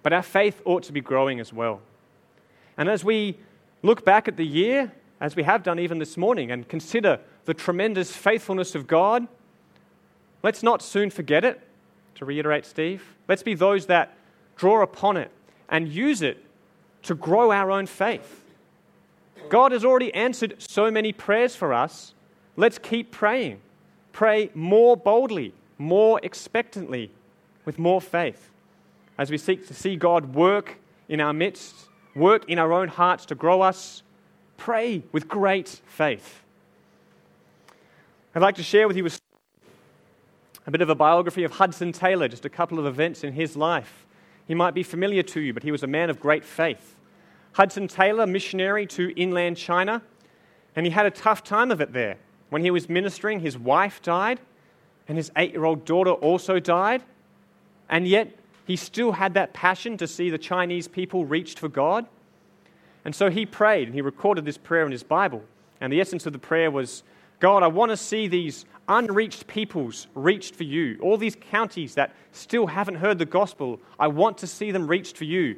But 0.03 0.15
our 0.15 0.23
faith 0.23 0.63
ought 0.65 0.85
to 0.85 0.93
be 0.93 1.03
growing 1.03 1.41
as 1.41 1.53
well. 1.53 1.83
And 2.79 2.89
as 2.89 3.05
we 3.05 3.37
look 3.83 4.05
back 4.07 4.29
at 4.29 4.39
the 4.39 4.47
year, 4.47 4.93
as 5.21 5.37
we 5.37 5.43
have 5.43 5.63
done 5.63 5.79
even 5.79 5.99
this 5.99 6.17
morning, 6.17 6.51
and 6.51 6.67
consider 6.67 7.21
the 7.45 7.55
tremendous 7.55 8.17
faithfulness 8.17 8.75
of 8.75 8.87
God, 8.87 9.29
let's 10.43 10.63
not 10.63 10.81
soon 10.81 11.11
forget 11.11 11.45
it, 11.45 11.61
to 12.15 12.25
reiterate 12.25 12.65
Steve. 12.65 13.17
Let's 13.29 13.43
be 13.43 13.55
those 13.55 13.87
that 13.87 14.17
draw 14.57 14.83
upon 14.83 15.17
it 15.17 15.31
and 15.69 15.89
use 15.89 16.23
it 16.23 16.45
to 17.03 17.15
grow 17.15 17.51
our 17.51 17.71
own 17.71 17.87
faith. 17.87 18.45
God 19.49 19.73
has 19.73 19.85
already 19.85 20.13
answered 20.15 20.57
so 20.59 20.91
many 20.91 21.13
prayers 21.13 21.57
for 21.57 21.73
us. 21.73 22.15
Let's 22.57 22.79
keep 22.79 23.11
praying. 23.11 23.61
Pray 24.13 24.51
more 24.55 24.97
boldly, 24.97 25.55
more 25.79 26.21
expectantly, 26.23 27.11
with 27.65 27.79
more 27.79 28.01
faith 28.01 28.51
as 29.19 29.31
we 29.31 29.39
seek 29.39 29.67
to 29.69 29.75
see 29.75 29.97
God 29.97 30.35
work 30.35 30.79
in 31.09 31.21
our 31.21 31.33
midst 31.33 31.89
work 32.15 32.49
in 32.49 32.59
our 32.59 32.73
own 32.73 32.89
hearts 32.89 33.27
to 33.27 33.35
grow 33.35 33.63
us, 33.63 34.03
pray 34.57 35.03
with 35.13 35.29
great 35.29 35.69
faith. 35.87 36.43
I'd 38.35 38.43
like 38.43 38.57
to 38.57 38.63
share 38.63 38.89
with 38.89 38.97
you 38.97 39.09
a 40.67 40.71
bit 40.71 40.81
of 40.81 40.89
a 40.89 40.95
biography 40.95 41.45
of 41.45 41.53
Hudson 41.53 41.93
Taylor, 41.93 42.29
just 42.29 42.45
a 42.45 42.49
couple 42.49 42.79
of 42.79 42.87
events 42.87 43.25
in 43.25 43.33
his 43.33 43.57
life. 43.57 44.07
He 44.47 44.55
might 44.55 44.75
be 44.75 44.83
familiar 44.83 45.23
to 45.23 45.41
you, 45.41 45.55
but 45.55 45.63
he 45.63 45.71
was 45.71 45.83
a 45.83 45.87
man 45.87 46.11
of 46.11 46.21
great 46.21 46.45
faith. 46.45 46.97
Hudson 47.53 47.89
Taylor, 47.89 48.27
missionary 48.27 48.87
to 48.89 49.13
inland 49.17 49.57
China, 49.57 50.03
and 50.75 50.87
he 50.87 50.93
had 50.93 51.07
a 51.07 51.11
tough 51.11 51.45
time 51.45 51.71
of 51.71 51.81
it 51.81 51.93
there. 51.93 52.17
When 52.51 52.63
he 52.63 52.71
was 52.71 52.89
ministering, 52.89 53.41
his 53.41 53.59
wife 53.59 54.03
died, 54.03 54.41
and 55.09 55.17
his 55.17 55.31
eight 55.37 55.53
year 55.53 55.65
old 55.65 55.85
daughter 55.85 56.13
also 56.13 56.59
died, 56.59 57.03
and 57.89 58.07
yet 58.09 58.37
he 58.67 58.77
still 58.77 59.13
had 59.13 59.35
that 59.35 59.53
passion 59.53 59.97
to 59.99 60.07
see 60.07 60.31
the 60.31 60.39
Chinese 60.39 60.89
people 60.89 61.25
reached 61.25 61.59
for 61.59 61.69
God. 61.69 62.07
And 63.05 63.15
so 63.15 63.31
he 63.31 63.45
prayed, 63.45 63.89
and 63.89 63.95
he 63.95 64.01
recorded 64.01 64.45
this 64.45 64.59
prayer 64.59 64.87
in 64.87 64.93
his 64.93 65.03
Bible. 65.03 65.43
And 65.81 65.93
the 65.93 66.01
essence 66.01 66.27
of 66.27 66.33
the 66.33 66.39
prayer 66.39 66.71
was 66.71 67.03
God, 67.43 67.65
I 67.65 67.67
want 67.67 67.91
to 67.91 67.97
see 67.97 68.29
these 68.29 68.67
unreached 68.89 69.49
peoples 69.49 70.07
reached 70.15 70.55
for 70.55 70.63
you. 70.63 70.97
All 71.03 71.17
these 71.17 71.37
counties 71.51 71.97
that 71.97 72.13
still 72.31 72.69
haven't 72.69 72.95
heard 72.95 73.19
the 73.19 73.25
gospel, 73.25 73.81
I 73.99 74.07
want 74.07 74.39
to 74.39 74.47
see 74.47 74.71
them 74.71 74.87
reached 74.87 75.17
for 75.17 75.25
you. 75.25 75.57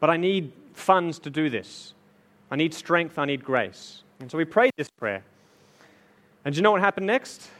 But 0.00 0.08
I 0.08 0.16
need 0.16 0.50
funds 0.72 1.18
to 1.20 1.30
do 1.30 1.50
this. 1.50 1.92
I 2.50 2.56
need 2.56 2.72
strength, 2.72 3.18
I 3.18 3.26
need 3.26 3.44
grace. 3.44 4.02
And 4.18 4.30
so 4.30 4.38
we 4.38 4.46
prayed 4.46 4.72
this 4.78 4.88
prayer. 4.88 5.22
And 6.46 6.54
do 6.54 6.56
you 6.56 6.62
know 6.62 6.70
what 6.70 6.80
happened 6.80 7.06
next? 7.06 7.50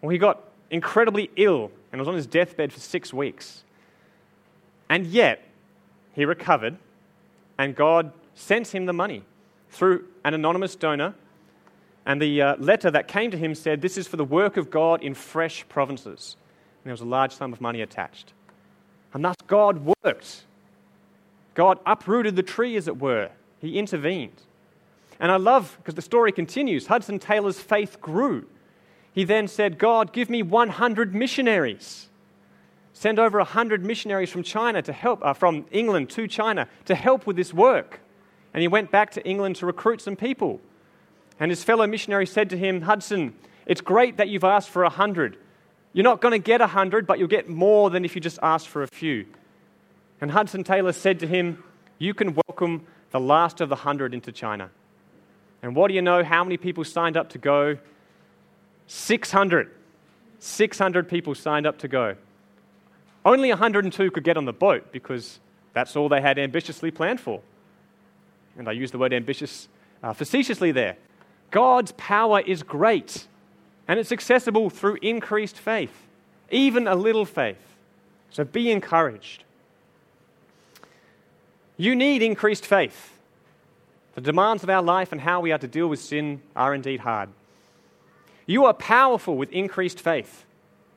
Well, 0.00 0.10
he 0.10 0.18
got 0.18 0.40
incredibly 0.70 1.32
ill 1.34 1.72
and 1.90 2.00
was 2.00 2.06
on 2.06 2.14
his 2.14 2.28
deathbed 2.28 2.72
for 2.72 2.78
six 2.78 3.12
weeks. 3.12 3.64
And 4.88 5.04
yet, 5.04 5.42
he 6.12 6.24
recovered, 6.24 6.78
and 7.58 7.74
God 7.74 8.12
sent 8.36 8.68
him 8.68 8.86
the 8.86 8.92
money 8.92 9.24
through 9.70 10.04
an 10.24 10.32
anonymous 10.32 10.76
donor. 10.76 11.14
And 12.06 12.20
the 12.20 12.42
uh, 12.42 12.56
letter 12.56 12.90
that 12.90 13.08
came 13.08 13.30
to 13.30 13.36
him 13.36 13.54
said, 13.54 13.82
This 13.82 13.98
is 13.98 14.08
for 14.08 14.16
the 14.16 14.24
work 14.24 14.56
of 14.56 14.70
God 14.70 15.02
in 15.02 15.14
fresh 15.14 15.68
provinces. 15.68 16.36
And 16.82 16.88
there 16.88 16.94
was 16.94 17.02
a 17.02 17.06
large 17.06 17.32
sum 17.32 17.52
of 17.52 17.60
money 17.60 17.82
attached. 17.82 18.32
And 19.12 19.24
thus, 19.24 19.36
God 19.46 19.92
worked. 20.02 20.44
God 21.54 21.78
uprooted 21.84 22.36
the 22.36 22.42
tree, 22.42 22.76
as 22.76 22.88
it 22.88 22.98
were. 22.98 23.30
He 23.60 23.78
intervened. 23.78 24.40
And 25.18 25.30
I 25.30 25.36
love, 25.36 25.76
because 25.78 25.94
the 25.94 26.02
story 26.02 26.32
continues, 26.32 26.86
Hudson 26.86 27.18
Taylor's 27.18 27.60
faith 27.60 28.00
grew 28.00 28.46
he 29.12 29.24
then 29.24 29.48
said, 29.48 29.78
God, 29.78 30.12
give 30.12 30.30
me 30.30 30.42
100 30.42 31.14
missionaries. 31.14 32.08
Send 32.92 33.18
over 33.18 33.38
100 33.38 33.84
missionaries 33.84 34.30
from 34.30 34.42
China 34.42 34.82
to 34.82 34.92
help, 34.92 35.24
uh, 35.24 35.32
from 35.32 35.66
England 35.70 36.10
to 36.10 36.28
China 36.28 36.68
to 36.84 36.94
help 36.94 37.26
with 37.26 37.36
this 37.36 37.52
work. 37.52 38.00
And 38.54 38.62
he 38.62 38.68
went 38.68 38.90
back 38.90 39.10
to 39.12 39.26
England 39.26 39.56
to 39.56 39.66
recruit 39.66 40.00
some 40.00 40.16
people. 40.16 40.60
And 41.40 41.50
his 41.50 41.64
fellow 41.64 41.86
missionary 41.86 42.26
said 42.26 42.50
to 42.50 42.56
him, 42.56 42.82
Hudson, 42.82 43.34
it's 43.66 43.80
great 43.80 44.18
that 44.18 44.28
you've 44.28 44.44
asked 44.44 44.68
for 44.68 44.82
a 44.82 44.88
100. 44.88 45.38
You're 45.94 46.04
not 46.04 46.20
going 46.20 46.32
to 46.32 46.38
get 46.38 46.60
a 46.60 46.64
100, 46.64 47.06
but 47.06 47.18
you'll 47.18 47.28
get 47.28 47.48
more 47.48 47.88
than 47.88 48.04
if 48.04 48.14
you 48.14 48.20
just 48.20 48.38
asked 48.42 48.68
for 48.68 48.82
a 48.82 48.86
few. 48.86 49.26
And 50.20 50.30
Hudson 50.30 50.62
Taylor 50.62 50.92
said 50.92 51.18
to 51.20 51.26
him, 51.26 51.64
You 51.98 52.12
can 52.12 52.36
welcome 52.46 52.86
the 53.10 53.18
last 53.18 53.60
of 53.60 53.70
the 53.70 53.74
100 53.74 54.12
into 54.12 54.30
China. 54.30 54.70
And 55.62 55.74
what 55.74 55.88
do 55.88 55.94
you 55.94 56.02
know? 56.02 56.22
How 56.22 56.44
many 56.44 56.58
people 56.58 56.84
signed 56.84 57.16
up 57.16 57.30
to 57.30 57.38
go? 57.38 57.78
600. 58.86 59.70
600 60.38 61.08
people 61.08 61.34
signed 61.34 61.66
up 61.66 61.78
to 61.78 61.88
go. 61.88 62.16
Only 63.24 63.48
102 63.48 64.10
could 64.10 64.24
get 64.24 64.36
on 64.36 64.44
the 64.44 64.52
boat 64.52 64.92
because 64.92 65.40
that's 65.72 65.96
all 65.96 66.08
they 66.08 66.20
had 66.20 66.38
ambitiously 66.38 66.90
planned 66.90 67.20
for. 67.20 67.40
And 68.58 68.68
I 68.68 68.72
use 68.72 68.90
the 68.90 68.98
word 68.98 69.12
ambitious 69.12 69.68
uh, 70.02 70.12
facetiously 70.12 70.72
there. 70.72 70.96
God's 71.50 71.92
power 71.92 72.40
is 72.40 72.62
great, 72.62 73.26
and 73.88 73.98
it's 73.98 74.12
accessible 74.12 74.70
through 74.70 74.98
increased 75.02 75.56
faith, 75.56 76.06
even 76.50 76.86
a 76.86 76.94
little 76.94 77.24
faith. 77.24 77.76
So 78.30 78.44
be 78.44 78.70
encouraged. 78.70 79.44
You 81.76 81.96
need 81.96 82.22
increased 82.22 82.64
faith. 82.64 83.18
The 84.14 84.20
demands 84.20 84.62
of 84.62 84.70
our 84.70 84.82
life 84.82 85.12
and 85.12 85.20
how 85.20 85.40
we 85.40 85.50
are 85.52 85.58
to 85.58 85.68
deal 85.68 85.88
with 85.88 86.00
sin 86.00 86.42
are 86.54 86.74
indeed 86.74 87.00
hard. 87.00 87.30
You 88.46 88.64
are 88.66 88.74
powerful 88.74 89.36
with 89.36 89.50
increased 89.50 90.00
faith. 90.00 90.44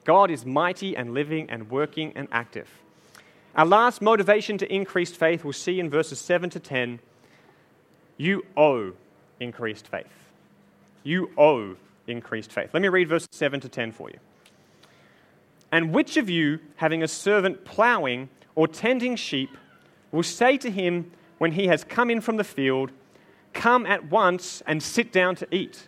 God 0.04 0.30
is 0.30 0.46
mighty 0.46 0.98
and 0.98 1.14
living 1.14 1.50
and 1.50 1.70
working 1.70 2.12
and 2.16 2.28
active. 2.32 2.68
Our 3.56 3.66
last 3.66 4.02
motivation 4.02 4.58
to 4.58 4.74
increased 4.74 5.16
faith 5.16 5.44
we'll 5.44 5.54
see 5.54 5.80
in 5.80 5.90
verses 5.90 6.20
7 6.20 6.50
to 6.52 6.60
10. 6.60 7.00
You 8.18 8.46
owe 8.58 8.94
increased 9.40 9.88
faith. 9.88 10.23
You 11.04 11.32
owe 11.38 11.76
increased 12.08 12.52
faith. 12.52 12.70
Let 12.74 12.82
me 12.82 12.90
read 12.90 13.10
verses 13.10 13.30
7 13.32 13.60
to 13.62 13.70
10 13.70 13.92
for 13.92 14.10
you. 14.10 14.20
And 15.72 15.94
which 15.94 16.18
of 16.18 16.30
you, 16.30 16.60
having 16.76 17.04
a 17.04 17.08
servant 17.08 17.66
plowing 17.66 18.30
or 18.56 18.68
tending 18.68 19.16
sheep, 19.16 19.58
will 20.12 20.24
say 20.24 20.58
to 20.58 20.70
him 20.70 21.12
when 21.40 21.54
he 21.54 21.68
has 21.68 21.84
come 21.84 22.10
in 22.10 22.22
from 22.22 22.38
the 22.38 22.44
field, 22.44 22.92
Come 23.54 23.86
at 23.86 24.10
once 24.10 24.64
and 24.66 24.82
sit 24.82 25.12
down 25.12 25.36
to 25.36 25.48
eat? 25.56 25.88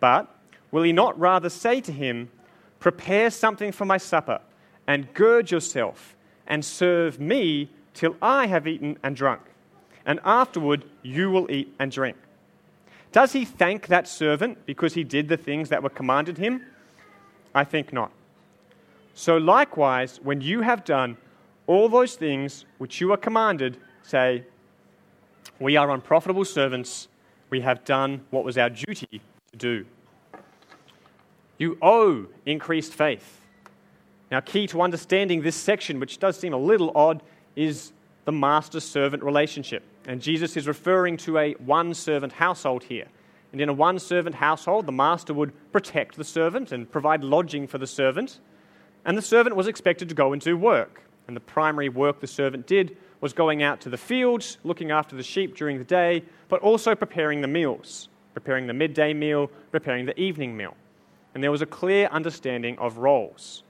But 0.00 0.34
Will 0.70 0.82
he 0.82 0.92
not 0.92 1.18
rather 1.18 1.48
say 1.48 1.80
to 1.80 1.92
him, 1.92 2.30
Prepare 2.78 3.30
something 3.30 3.72
for 3.72 3.86
my 3.86 3.96
supper, 3.96 4.40
and 4.86 5.12
gird 5.14 5.50
yourself, 5.50 6.14
and 6.46 6.62
serve 6.62 7.18
me 7.18 7.70
till 7.94 8.16
I 8.20 8.46
have 8.46 8.66
eaten 8.66 8.98
and 9.02 9.16
drunk? 9.16 9.40
and 10.08 10.18
afterward 10.24 10.84
you 11.02 11.30
will 11.30 11.48
eat 11.50 11.72
and 11.78 11.92
drink. 11.92 12.16
Does 13.12 13.32
he 13.32 13.44
thank 13.44 13.86
that 13.86 14.06
servant 14.06 14.66
because 14.66 14.94
he 14.94 15.04
did 15.04 15.28
the 15.28 15.36
things 15.36 15.68
that 15.70 15.82
were 15.82 15.90
commanded 15.90 16.38
him? 16.38 16.62
I 17.54 17.64
think 17.64 17.92
not. 17.92 18.12
So, 19.14 19.36
likewise, 19.36 20.20
when 20.22 20.40
you 20.40 20.60
have 20.60 20.84
done 20.84 21.16
all 21.66 21.88
those 21.88 22.14
things 22.14 22.64
which 22.78 23.00
you 23.00 23.12
are 23.12 23.16
commanded, 23.16 23.78
say, 24.02 24.44
We 25.58 25.76
are 25.76 25.90
unprofitable 25.90 26.44
servants, 26.44 27.08
we 27.50 27.60
have 27.62 27.84
done 27.84 28.20
what 28.30 28.44
was 28.44 28.58
our 28.58 28.70
duty 28.70 29.20
to 29.52 29.56
do. 29.56 29.86
You 31.58 31.78
owe 31.82 32.26
increased 32.46 32.94
faith. 32.94 33.40
Now, 34.30 34.40
key 34.40 34.66
to 34.68 34.82
understanding 34.82 35.42
this 35.42 35.56
section, 35.56 35.98
which 35.98 36.18
does 36.18 36.38
seem 36.38 36.52
a 36.52 36.58
little 36.58 36.92
odd, 36.94 37.22
is 37.56 37.92
the 38.28 38.32
master 38.32 38.78
servant 38.78 39.22
relationship. 39.22 39.82
And 40.06 40.20
Jesus 40.20 40.54
is 40.54 40.68
referring 40.68 41.16
to 41.16 41.38
a 41.38 41.52
one 41.54 41.94
servant 41.94 42.34
household 42.34 42.82
here. 42.82 43.06
And 43.52 43.60
in 43.62 43.70
a 43.70 43.72
one 43.72 43.98
servant 43.98 44.34
household, 44.34 44.84
the 44.84 44.92
master 44.92 45.32
would 45.32 45.54
protect 45.72 46.16
the 46.16 46.24
servant 46.24 46.70
and 46.70 46.92
provide 46.92 47.24
lodging 47.24 47.66
for 47.66 47.78
the 47.78 47.86
servant. 47.86 48.40
And 49.06 49.16
the 49.16 49.22
servant 49.22 49.56
was 49.56 49.66
expected 49.66 50.10
to 50.10 50.14
go 50.14 50.34
and 50.34 50.42
do 50.42 50.58
work. 50.58 51.00
And 51.26 51.34
the 51.34 51.40
primary 51.40 51.88
work 51.88 52.20
the 52.20 52.26
servant 52.26 52.66
did 52.66 52.98
was 53.22 53.32
going 53.32 53.62
out 53.62 53.80
to 53.80 53.88
the 53.88 53.96
fields, 53.96 54.58
looking 54.62 54.90
after 54.90 55.16
the 55.16 55.22
sheep 55.22 55.56
during 55.56 55.78
the 55.78 55.84
day, 55.84 56.22
but 56.50 56.60
also 56.60 56.94
preparing 56.94 57.40
the 57.40 57.48
meals, 57.48 58.10
preparing 58.34 58.66
the 58.66 58.74
midday 58.74 59.14
meal, 59.14 59.50
preparing 59.70 60.04
the 60.04 60.20
evening 60.20 60.54
meal. 60.54 60.76
And 61.32 61.42
there 61.42 61.50
was 61.50 61.62
a 61.62 61.66
clear 61.66 62.08
understanding 62.08 62.78
of 62.78 62.98
roles. 62.98 63.62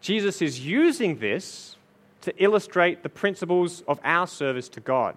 Jesus 0.00 0.40
is 0.40 0.64
using 0.64 1.18
this 1.18 1.74
to 2.24 2.42
illustrate 2.42 3.02
the 3.02 3.08
principles 3.08 3.82
of 3.86 4.00
our 4.02 4.26
service 4.26 4.68
to 4.70 4.80
God. 4.80 5.16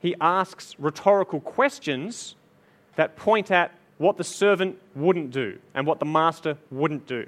He 0.00 0.14
asks 0.20 0.74
rhetorical 0.78 1.40
questions 1.40 2.34
that 2.96 3.16
point 3.16 3.50
at 3.50 3.72
what 3.98 4.16
the 4.16 4.24
servant 4.24 4.78
wouldn't 4.94 5.30
do 5.30 5.58
and 5.74 5.86
what 5.86 6.00
the 6.00 6.06
master 6.06 6.56
wouldn't 6.70 7.06
do. 7.06 7.26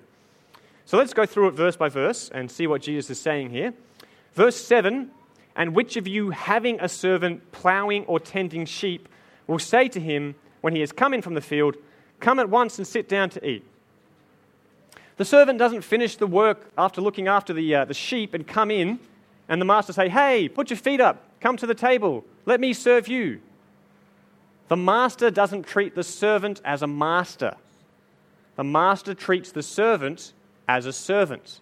So 0.87 0.99
let's 0.99 1.15
go 1.15 1.25
through 1.25 1.49
it 1.49 1.53
verse 1.53 1.77
by 1.77 1.89
verse 1.89 2.31
and 2.35 2.51
see 2.51 2.67
what 2.67 2.83
Jesus 2.83 3.11
is 3.11 3.21
saying 3.21 3.51
here. 3.51 3.73
Verse 4.35 4.57
7 4.57 5.11
And 5.55 5.75
which 5.75 5.97
of 5.97 6.09
you, 6.09 6.31
having 6.31 6.81
a 6.81 6.89
servant 6.89 7.53
plowing 7.53 8.05
or 8.07 8.19
tending 8.19 8.67
sheep, 8.67 9.09
will 9.47 9.59
say 9.59 9.89
to 9.89 10.01
him 10.01 10.35
when 10.63 10.75
he 10.75 10.81
has 10.81 10.93
come 10.93 11.15
in 11.15 11.23
from 11.23 11.35
the 11.35 11.41
field, 11.41 11.77
Come 12.21 12.39
at 12.39 12.49
once 12.49 12.79
and 12.79 12.87
sit 12.87 13.09
down 13.09 13.31
to 13.31 13.47
eat? 13.47 13.65
The 15.17 15.25
servant 15.25 15.59
doesn't 15.59 15.83
finish 15.83 16.17
the 16.17 16.27
work 16.27 16.71
after 16.77 17.01
looking 17.01 17.29
after 17.29 17.53
the, 17.53 17.75
uh, 17.75 17.85
the 17.85 17.95
sheep 17.95 18.35
and 18.35 18.47
come 18.47 18.71
in, 18.71 18.99
and 19.49 19.61
the 19.61 19.65
master 19.65 19.93
say, 19.93 20.09
Hey, 20.09 20.49
put 20.49 20.71
your 20.71 20.77
feet 20.77 21.01
up, 21.01 21.23
come 21.41 21.57
to 21.59 21.67
the 21.67 21.75
table, 21.75 22.25
let 22.47 22.61
me 22.61 22.73
serve 22.73 23.07
you. 23.07 23.41
The 24.69 24.77
master 24.77 25.31
doesn't 25.31 25.67
treat 25.67 25.95
the 25.95 26.03
servant 26.03 26.61
as 26.65 26.83
a 26.83 26.87
master. 26.87 27.55
The 28.57 28.65
master 28.65 29.15
treats 29.15 29.53
the 29.53 29.63
servant 29.63 30.33
as 30.69 30.87
a 30.87 30.93
servant 30.93 31.61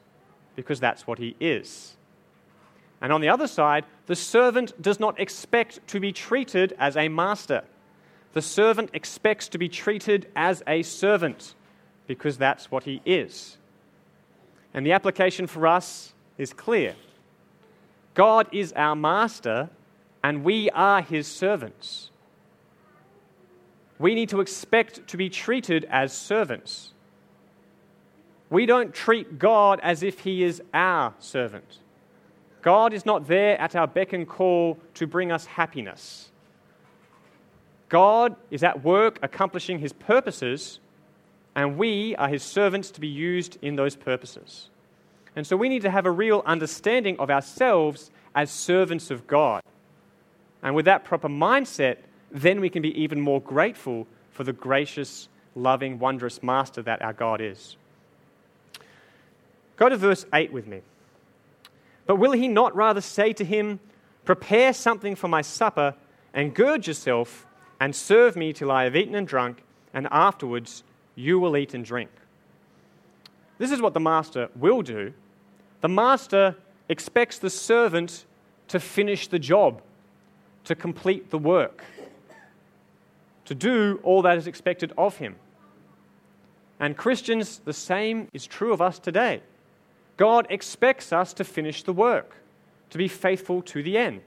because 0.55 0.81
that's 0.81 1.07
what 1.07 1.19
he 1.19 1.35
is. 1.41 1.97
And 3.01 3.13
on 3.13 3.21
the 3.21 3.29
other 3.29 3.49
side, 3.49 3.85
the 4.07 4.15
servant 4.15 4.81
does 4.81 5.01
not 5.01 5.19
expect 5.19 5.87
to 5.89 5.99
be 5.99 6.13
treated 6.13 6.75
as 6.79 6.97
a 6.97 7.09
master. 7.09 7.65
The 8.33 8.43
servant 8.43 8.91
expects 8.95 9.49
to 9.49 9.59
be 9.59 9.69
treated 9.69 10.31
as 10.37 10.63
a 10.67 10.83
servant 10.83 11.55
because 12.07 12.39
that's 12.39 12.71
what 12.71 12.85
he 12.85 13.01
is. 13.05 13.59
And 14.75 14.87
the 14.87 14.93
application 14.93 15.47
for 15.47 15.67
us 15.67 16.15
is 16.39 16.53
clear 16.53 16.95
God 18.15 18.47
is 18.53 18.73
our 18.75 18.95
master, 18.95 19.71
and 20.23 20.45
we 20.45 20.71
are 20.71 21.01
his 21.01 21.27
servants. 21.27 22.11
We 23.99 24.15
need 24.15 24.29
to 24.31 24.41
expect 24.41 25.07
to 25.09 25.17
be 25.17 25.31
treated 25.31 25.87
as 25.89 26.13
servants. 26.13 26.93
We 28.51 28.67
don't 28.67 28.93
treat 28.93 29.39
God 29.39 29.81
as 29.83 30.03
if 30.03 30.21
he 30.21 30.43
is 30.43 30.61
our 30.75 31.15
servant. 31.19 31.79
God 32.61 32.93
is 32.93 33.07
not 33.07 33.27
there 33.27 33.59
at 33.61 33.75
our 33.75 33.87
beck 33.87 34.13
and 34.13 34.29
call 34.29 34.79
to 34.95 35.07
bring 35.07 35.33
us 35.33 35.47
happiness. 35.47 36.31
God 37.89 38.37
is 38.51 38.63
at 38.63 38.85
work 38.85 39.19
accomplishing 39.23 39.79
his 39.79 39.93
purposes 39.93 40.81
and 41.55 41.77
we 41.77 42.17
are 42.17 42.29
his 42.29 42.43
servants 42.43 42.91
to 42.93 43.01
be 43.01 43.09
used 43.09 43.59
in 43.63 43.77
those 43.77 43.97
purposes. 43.97 44.69
And 45.37 45.47
so 45.47 45.57
we 45.57 45.69
need 45.69 45.83
to 45.83 45.91
have 45.91 46.07
a 46.07 46.11
real 46.11 46.43
understanding 46.47 47.19
of 47.19 47.31
ourselves 47.31 48.11
as 48.35 48.51
servants 48.51 49.11
of 49.11 49.27
God. 49.27 49.63
And 50.63 50.75
with 50.75 50.85
that 50.85 51.05
proper 51.05 51.29
mindset, 51.29 51.99
then 52.31 52.61
we 52.61 52.71
can 52.71 52.83
be 52.83 53.03
even 53.03 53.21
more 53.21 53.41
grateful 53.41 54.07
for 54.31 54.45
the 54.45 54.53
gracious, 54.53 55.29
loving, 55.55 55.99
wondrous 55.99 56.43
master 56.43 56.83
that 56.83 57.03
our 57.03 57.13
God 57.13 57.41
is. 57.41 57.77
Go 59.77 59.89
to 59.89 59.97
verse 59.97 60.25
8 60.33 60.53
with 60.53 60.67
me. 60.67 60.81
But 62.07 62.17
will 62.17 62.33
he 62.33 62.49
not 62.49 62.75
rather 62.75 63.01
say 63.01 63.33
to 63.35 63.45
him, 63.45 63.81
Prepare 64.25 64.73
something 64.73 65.17
for 65.17 65.29
my 65.29 65.43
supper, 65.43 65.95
and 66.33 66.55
gird 66.55 66.87
yourself, 66.87 67.47
and 67.81 67.95
serve 67.95 68.37
me 68.37 68.53
till 68.53 68.71
I 68.71 68.85
have 68.85 68.95
eaten 68.95 69.15
and 69.15 69.27
drunk, 69.27 69.63
and 69.93 70.07
afterwards 70.11 70.85
you 71.15 71.39
will 71.39 71.57
eat 71.57 71.75
and 71.75 71.85
drink. 71.85 72.11
This 73.59 73.71
is 73.71 73.81
what 73.81 73.95
the 73.95 74.01
master 74.01 74.49
will 74.57 74.83
do. 74.83 75.13
The 75.81 75.89
master 75.89 76.57
expects 76.89 77.39
the 77.39 77.51
servant 77.51 78.25
to 78.69 78.81
finish 78.81 79.29
the 79.29 79.39
job, 79.39 79.83
to 80.65 80.75
complete 80.75 81.31
the 81.31 81.39
work, 81.39 81.85
to 83.45 83.55
do 83.55 84.01
all 84.03 84.23
that 84.23 84.39
is 84.39 84.47
expected 84.47 84.93
of 84.97 85.17
him. 85.17 85.37
And 86.81 86.97
Christians, 86.97 87.61
the 87.65 87.73
same 87.73 88.29
is 88.33 88.47
true 88.47 88.73
of 88.73 88.81
us 88.81 88.99
today. 88.99 89.43
God 90.17 90.47
expects 90.51 91.13
us 91.13 91.33
to 91.35 91.45
finish 91.45 91.83
the 91.83 91.93
work, 91.93 92.37
to 92.91 92.99
be 92.99 93.09
faithful 93.09 93.63
to 93.63 93.83
the 93.83 93.97
end. 93.97 94.23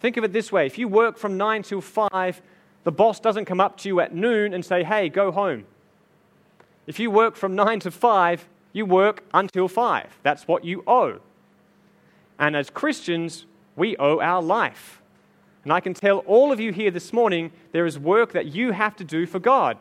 Think 0.00 0.16
of 0.16 0.24
it 0.24 0.32
this 0.32 0.50
way 0.50 0.66
if 0.66 0.78
you 0.78 0.88
work 0.88 1.16
from 1.16 1.36
9 1.36 1.62
till 1.62 1.80
5 1.80 2.42
the 2.84 2.92
boss 2.92 3.20
doesn't 3.20 3.44
come 3.44 3.60
up 3.60 3.76
to 3.78 3.88
you 3.88 4.00
at 4.00 4.14
noon 4.14 4.54
and 4.54 4.64
say, 4.64 4.82
hey, 4.82 5.08
go 5.08 5.30
home. 5.30 5.64
If 6.86 6.98
you 6.98 7.10
work 7.10 7.36
from 7.36 7.54
9 7.54 7.80
to 7.80 7.90
5, 7.90 8.48
you 8.72 8.86
work 8.86 9.24
until 9.32 9.68
5. 9.68 10.18
That's 10.22 10.48
what 10.48 10.64
you 10.64 10.82
owe. 10.86 11.20
And 12.38 12.56
as 12.56 12.70
Christians, 12.70 13.46
we 13.76 13.96
owe 13.98 14.20
our 14.20 14.42
life. 14.42 15.00
And 15.64 15.72
I 15.72 15.80
can 15.80 15.94
tell 15.94 16.18
all 16.18 16.50
of 16.50 16.58
you 16.58 16.72
here 16.72 16.90
this 16.90 17.12
morning 17.12 17.52
there 17.70 17.86
is 17.86 17.98
work 17.98 18.32
that 18.32 18.46
you 18.46 18.72
have 18.72 18.96
to 18.96 19.04
do 19.04 19.26
for 19.26 19.38
God. 19.38 19.78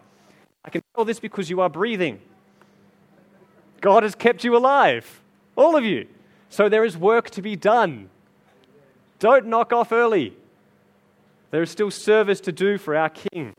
I 0.64 0.70
can 0.70 0.84
tell 0.96 1.06
this 1.06 1.20
because 1.20 1.50
you 1.50 1.62
are 1.62 1.70
breathing. 1.70 2.22
God 3.80 4.04
has 4.04 4.14
kept 4.14 4.44
you 4.44 4.56
alive, 4.56 5.22
all 5.56 5.76
of 5.76 5.84
you. 5.84 6.08
So 6.50 6.70
there 6.70 6.86
is 6.86 6.96
work 6.96 7.32
to 7.32 7.42
be 7.42 7.56
done. 7.56 8.10
Don't 9.18 9.48
knock 9.48 9.74
off 9.74 9.92
early. 9.92 10.36
There 11.52 11.62
is 11.62 11.70
still 11.70 11.92
service 11.92 12.40
to 12.42 12.52
do 12.52 12.78
for 12.78 12.96
our 12.96 13.10
King. 13.10 13.54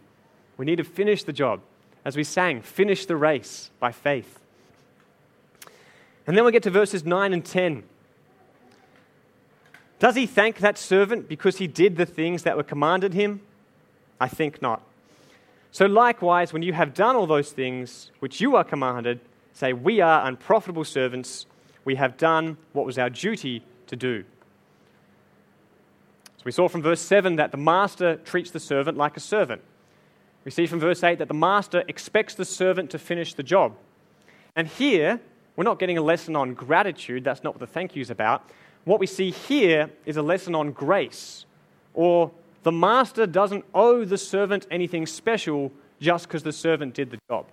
We 0.57 0.65
need 0.65 0.77
to 0.77 0.85
finish 0.85 1.25
the 1.25 1.33
job. 1.33 1.61
As 2.05 2.17
we 2.17 2.25
sang, 2.25 2.63
finish 2.63 3.07
the 3.07 3.17
race 3.17 3.71
by 3.79 3.93
faith. 3.93 4.41
And 6.27 6.37
then 6.37 6.45
we 6.45 6.53
get 6.53 6.63
to 6.65 6.71
verses 6.71 7.05
9 7.05 7.33
and 7.33 7.45
10. 7.45 7.85
Does 9.99 10.17
he 10.17 10.27
thank 10.27 10.59
that 10.59 10.79
servant 10.79 11.29
because 11.29 11.59
he 11.59 11.69
did 11.69 11.97
the 11.97 12.07
things 12.07 12.43
that 12.43 12.57
were 12.57 12.65
commanded 12.65 13.15
him? 13.15 13.41
I 14.21 14.29
think 14.29 14.61
not. 14.61 14.83
So, 15.71 15.87
likewise, 15.87 16.53
when 16.53 16.63
you 16.63 16.73
have 16.73 16.93
done 16.93 17.17
all 17.17 17.27
those 17.27 17.53
things 17.53 18.11
which 18.19 18.41
you 18.41 18.57
are 18.57 18.65
commanded, 18.65 19.21
say, 19.53 19.73
We 19.73 20.01
are 20.01 20.27
unprofitable 20.27 20.85
servants. 20.85 21.47
We 21.85 21.95
have 21.97 22.17
done 22.17 22.57
what 22.73 22.85
was 22.85 22.99
our 22.99 23.11
duty 23.11 23.63
to 23.87 23.97
do. 23.97 24.25
So 26.43 26.47
we 26.47 26.51
saw 26.51 26.67
from 26.67 26.83
verse 26.83 27.01
7 27.01 27.37
that 27.37 27.53
the 27.53 27.57
master 27.57 28.17
treats 28.17 28.51
the 28.51 28.59
servant 28.59 28.99
like 28.99 29.17
a 29.17 29.21
servant. 29.21 29.63
We 30.45 30.51
see 30.51 30.67
from 30.67 30.81
verse 30.81 31.05
8 31.05 31.21
that 31.21 31.29
the 31.29 31.35
master 31.35 31.85
expects 31.87 32.35
the 32.35 32.45
servant 32.45 32.91
to 32.91 32.99
finish 32.99 33.35
the 33.35 33.45
job. 33.45 33.77
And 34.57 34.67
here, 34.67 35.21
we're 35.55 35.63
not 35.63 35.79
getting 35.79 35.99
a 35.99 36.03
lesson 36.03 36.35
on 36.35 36.55
gratitude, 36.55 37.23
that's 37.23 37.45
not 37.45 37.55
what 37.55 37.61
the 37.61 37.69
thank 37.69 37.95
you 37.95 38.03
is 38.03 38.11
about. 38.11 38.51
What 38.85 38.99
we 38.99 39.07
see 39.07 39.31
here 39.31 39.89
is 40.05 40.17
a 40.17 40.23
lesson 40.23 40.57
on 40.57 40.73
grace, 40.73 41.47
or 41.95 42.33
the 42.65 42.73
master 42.73 43.25
doesn't 43.25 43.65
owe 43.73 44.05
the 44.05 44.19
servant 44.19 44.67
anything 44.69 45.07
special 45.07 45.71
just 46.01 46.27
because 46.27 46.43
the 46.43 46.53
servant 46.53 46.95
did 46.95 47.13
the 47.13 47.19
job. 47.31 47.47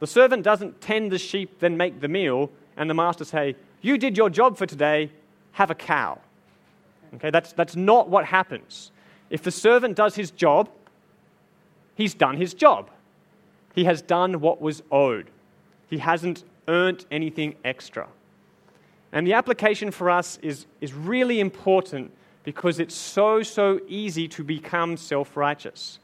The 0.00 0.06
servant 0.06 0.44
doesn't 0.44 0.80
tend 0.80 1.12
the 1.12 1.18
sheep, 1.18 1.58
then 1.58 1.76
make 1.76 2.00
the 2.00 2.08
meal, 2.08 2.50
and 2.74 2.88
the 2.88 2.94
master 2.94 3.26
say, 3.26 3.54
You 3.82 3.98
did 3.98 4.16
your 4.16 4.30
job 4.30 4.56
for 4.56 4.64
today, 4.64 5.12
have 5.52 5.70
a 5.70 5.74
cow. 5.74 6.18
Okay, 7.14 7.30
that's, 7.30 7.52
that's 7.52 7.76
not 7.76 8.08
what 8.08 8.24
happens. 8.24 8.90
If 9.30 9.42
the 9.42 9.50
servant 9.50 9.96
does 9.96 10.14
his 10.14 10.30
job, 10.30 10.68
he's 11.94 12.14
done 12.14 12.36
his 12.36 12.54
job. 12.54 12.90
He 13.74 13.84
has 13.84 14.02
done 14.02 14.40
what 14.40 14.60
was 14.60 14.82
owed. 14.90 15.30
He 15.88 15.98
hasn't 15.98 16.44
earned 16.68 17.04
anything 17.10 17.54
extra. 17.64 18.08
And 19.12 19.26
the 19.26 19.34
application 19.34 19.90
for 19.90 20.10
us 20.10 20.38
is, 20.42 20.66
is 20.80 20.94
really 20.94 21.40
important 21.40 22.12
because 22.44 22.80
it's 22.80 22.94
so, 22.94 23.42
so 23.42 23.80
easy 23.88 24.26
to 24.28 24.42
become 24.42 24.96
self 24.96 25.36
righteous. 25.36 25.98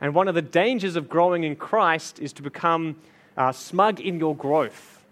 And 0.00 0.14
one 0.14 0.28
of 0.28 0.34
the 0.34 0.42
dangers 0.42 0.96
of 0.96 1.08
growing 1.08 1.44
in 1.44 1.56
Christ 1.56 2.18
is 2.18 2.32
to 2.34 2.42
become 2.42 2.96
uh, 3.36 3.52
smug 3.52 4.00
in 4.00 4.18
your 4.18 4.34
growth. 4.34 5.04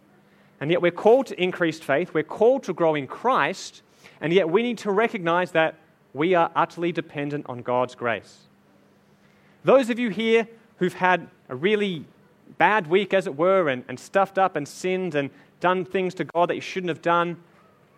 And 0.61 0.71
yet 0.71 0.83
we're 0.83 0.91
called 0.91 1.27
to 1.29 1.43
increased 1.43 1.85
faith, 1.85 2.13
we're 2.13 2.23
called 2.23 2.65
to 2.65 2.73
grow 2.73 2.95
in 2.95 3.07
Christ, 3.07 3.83
and 4.21 4.33
yet 4.33 4.49
we 4.49 4.63
need 4.63 4.79
to 4.79 4.91
recognize 4.91 5.53
that 5.53 5.77
we 6.13 6.35
are 6.35 6.51
utterly 6.55 6.93
dependent 6.93 7.47
on 7.49 7.63
God's 7.63 7.95
grace. 7.95 8.41
Those 9.65 9.91
of 9.91 9.99
you 9.99 10.11
here 10.11 10.49
who've 10.79 10.95
had 10.95 11.29
a 11.49 11.55
really 11.55 12.05
bad 12.59 12.87
week, 12.87 13.15
as 13.15 13.27
it 13.27 13.37
were, 13.37 13.69
and, 13.69 13.85
and 13.89 13.99
stuffed 13.99 14.39
up 14.39 14.57
and 14.57 14.67
sinned 14.67 15.15
and 15.15 15.31
done 15.61 15.85
things 15.85 16.15
to 16.15 16.25
God 16.25 16.51
that 16.51 16.55
you 16.55 16.61
shouldn't 16.61 16.89
have 16.89 17.03
done, 17.03 17.37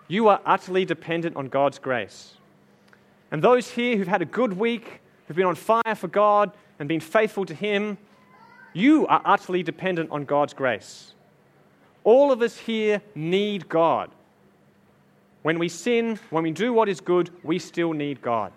you 0.08 0.28
are 0.28 0.40
utterly 0.44 0.84
dependent 0.84 1.36
on 1.36 1.48
God's 1.48 1.78
grace. 1.78 2.34
And 3.30 3.42
those 3.42 3.70
here 3.70 3.96
who've 3.96 4.08
had 4.08 4.20
a 4.20 4.26
good 4.26 4.52
week, 4.52 5.00
who've 5.26 5.36
been 5.36 5.46
on 5.46 5.54
fire 5.54 5.94
for 5.94 6.08
God 6.08 6.52
and 6.78 6.88
been 6.88 7.00
faithful 7.00 7.46
to 7.46 7.54
Him, 7.54 7.96
you 8.74 9.06
are 9.06 9.22
utterly 9.24 9.62
dependent 9.62 10.10
on 10.10 10.24
God's 10.24 10.52
grace. 10.52 11.14
All 12.04 12.32
of 12.32 12.42
us 12.42 12.58
here 12.58 13.00
need 13.14 13.68
God. 13.68 14.10
When 15.42 15.58
we 15.58 15.68
sin, 15.68 16.18
when 16.30 16.44
we 16.44 16.52
do 16.52 16.72
what 16.72 16.88
is 16.88 17.00
good, 17.00 17.30
we 17.42 17.58
still 17.58 17.92
need 17.92 18.22
God. 18.22 18.52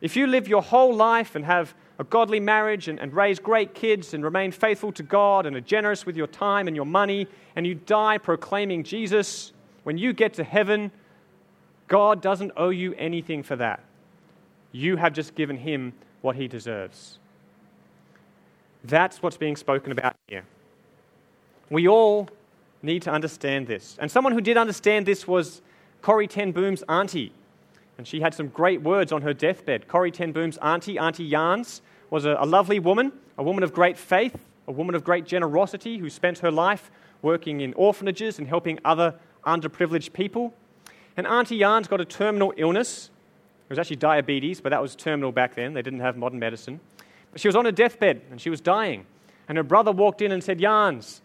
If 0.00 0.16
you 0.16 0.26
live 0.26 0.48
your 0.48 0.62
whole 0.62 0.94
life 0.94 1.34
and 1.34 1.44
have 1.44 1.74
a 1.98 2.04
godly 2.04 2.38
marriage 2.38 2.86
and, 2.86 3.00
and, 3.00 3.12
raise 3.12 3.40
great 3.40 3.74
kids 3.74 4.14
and 4.14 4.22
remain 4.22 4.52
faithful 4.52 4.92
to 4.92 5.02
God 5.02 5.46
and 5.46 5.56
are 5.56 5.60
generous 5.60 6.06
with 6.06 6.16
your 6.16 6.28
time 6.28 6.68
and 6.68 6.76
your 6.76 6.86
money, 6.86 7.26
and 7.56 7.66
you 7.66 7.74
die 7.74 8.18
proclaiming 8.18 8.84
Jesus, 8.84 9.52
when 9.82 9.98
you 9.98 10.12
get 10.12 10.34
to 10.34 10.44
heaven, 10.44 10.92
God 11.88 12.22
doesn't 12.22 12.52
owe 12.56 12.68
you 12.68 12.94
anything 12.94 13.42
for 13.42 13.56
that. 13.56 13.82
You 14.70 14.96
have 14.96 15.12
just 15.12 15.34
given 15.34 15.56
him 15.56 15.92
what 16.20 16.36
he 16.36 16.46
deserves. 16.46 17.18
That's 18.84 19.20
what's 19.20 19.36
being 19.36 19.56
spoken 19.56 19.90
about 19.90 20.14
here. 20.28 20.44
We 21.70 21.88
all 21.88 22.28
need 22.82 23.02
to 23.02 23.10
understand 23.10 23.66
this. 23.66 23.96
And 24.00 24.10
someone 24.10 24.32
who 24.32 24.40
did 24.40 24.56
understand 24.56 25.04
this 25.04 25.26
was 25.26 25.62
Corrie 26.02 26.26
Ten 26.26 26.52
Boom's 26.52 26.82
auntie. 26.88 27.32
And 27.96 28.06
she 28.06 28.20
had 28.20 28.32
some 28.32 28.48
great 28.48 28.82
words 28.82 29.10
on 29.10 29.22
her 29.22 29.34
deathbed. 29.34 29.88
Corrie 29.88 30.12
Ten 30.12 30.32
Boom's 30.32 30.56
auntie, 30.58 30.98
Auntie 30.98 31.28
Jans, 31.28 31.82
was 32.10 32.24
a, 32.24 32.36
a 32.38 32.46
lovely 32.46 32.78
woman, 32.78 33.12
a 33.36 33.42
woman 33.42 33.62
of 33.62 33.72
great 33.72 33.98
faith, 33.98 34.38
a 34.66 34.72
woman 34.72 34.94
of 34.94 35.02
great 35.02 35.24
generosity 35.24 35.98
who 35.98 36.08
spent 36.08 36.38
her 36.38 36.50
life 36.50 36.90
working 37.22 37.60
in 37.60 37.74
orphanages 37.74 38.38
and 38.38 38.46
helping 38.46 38.78
other 38.84 39.14
underprivileged 39.44 40.12
people. 40.12 40.54
And 41.16 41.26
Auntie 41.26 41.58
Jans 41.58 41.88
got 41.88 42.00
a 42.00 42.04
terminal 42.04 42.54
illness. 42.56 43.10
It 43.66 43.70
was 43.70 43.78
actually 43.78 43.96
diabetes, 43.96 44.60
but 44.60 44.70
that 44.70 44.80
was 44.80 44.94
terminal 44.94 45.32
back 45.32 45.56
then. 45.56 45.74
They 45.74 45.82
didn't 45.82 46.00
have 46.00 46.16
modern 46.16 46.38
medicine. 46.38 46.80
But 47.32 47.40
she 47.40 47.48
was 47.48 47.56
on 47.56 47.64
her 47.64 47.72
deathbed 47.72 48.22
and 48.30 48.40
she 48.40 48.50
was 48.50 48.60
dying. 48.60 49.06
And 49.48 49.56
her 49.56 49.64
brother 49.64 49.90
walked 49.90 50.22
in 50.22 50.30
and 50.30 50.44
said, 50.44 50.60
Jans, 50.60 51.20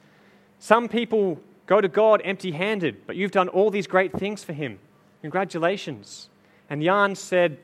some 0.59 0.88
people 0.88 1.39
go 1.65 1.82
to 1.82 1.88
God 1.88 2.21
empty 2.23 2.52
handed, 2.52 3.06
but 3.08 3.15
you've 3.15 3.32
done 3.32 3.47
all 3.49 3.69
these 3.69 3.88
great 3.88 4.13
things 4.13 4.43
for 4.43 4.54
him. 4.54 4.80
Congratulations. 5.21 6.30
And 6.69 6.82
Jan 6.82 7.15
said, 7.15 7.58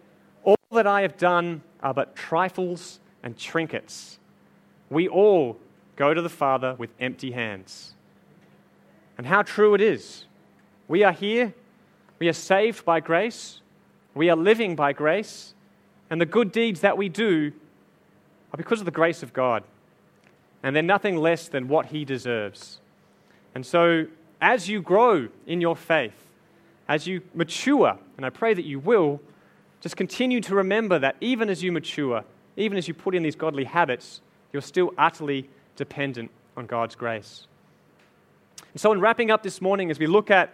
All 0.43 0.57
that 0.71 0.87
I 0.87 1.01
have 1.01 1.17
done 1.17 1.61
are 1.81 1.93
but 1.93 2.15
trifles 2.15 2.99
and 3.23 3.37
trinkets. 3.37 4.19
We 4.89 5.07
all 5.07 5.57
go 5.95 6.13
to 6.13 6.21
the 6.21 6.29
Father 6.29 6.75
with 6.77 6.89
empty 6.99 7.31
hands. 7.31 7.93
And 9.17 9.27
how 9.27 9.41
true 9.41 9.73
it 9.73 9.81
is. 9.81 10.25
We 10.87 11.03
are 11.03 11.11
here 11.11 11.53
we 12.19 12.27
are 12.27 12.33
saved 12.33 12.83
by 12.83 12.99
grace. 12.99 13.61
We 14.13 14.29
are 14.29 14.35
living 14.35 14.75
by 14.75 14.93
grace. 14.93 15.53
And 16.09 16.19
the 16.19 16.25
good 16.25 16.51
deeds 16.51 16.81
that 16.81 16.97
we 16.97 17.07
do 17.07 17.53
are 18.53 18.57
because 18.57 18.79
of 18.79 18.85
the 18.85 18.91
grace 18.91 19.23
of 19.23 19.33
God. 19.33 19.63
And 20.61 20.75
they're 20.75 20.83
nothing 20.83 21.15
less 21.15 21.47
than 21.47 21.69
what 21.69 21.87
He 21.87 22.03
deserves. 22.03 22.79
And 23.55 23.65
so, 23.65 24.05
as 24.41 24.69
you 24.69 24.81
grow 24.81 25.27
in 25.47 25.61
your 25.61 25.75
faith, 25.75 26.13
as 26.87 27.07
you 27.07 27.21
mature, 27.33 27.97
and 28.17 28.25
I 28.25 28.29
pray 28.29 28.53
that 28.53 28.65
you 28.65 28.79
will, 28.79 29.21
just 29.81 29.95
continue 29.95 30.41
to 30.41 30.55
remember 30.55 30.99
that 30.99 31.15
even 31.21 31.49
as 31.49 31.63
you 31.63 31.71
mature, 31.71 32.23
even 32.57 32.77
as 32.77 32.87
you 32.87 32.93
put 32.93 33.15
in 33.15 33.23
these 33.23 33.35
godly 33.35 33.63
habits, 33.63 34.21
you're 34.51 34.61
still 34.61 34.93
utterly 34.97 35.49
dependent 35.75 36.31
on 36.57 36.65
God's 36.65 36.95
grace. 36.95 37.47
And 38.73 38.81
so, 38.81 38.91
in 38.91 38.99
wrapping 38.99 39.31
up 39.31 39.43
this 39.43 39.61
morning, 39.61 39.89
as 39.89 39.99
we 39.99 40.07
look 40.07 40.29
at 40.29 40.53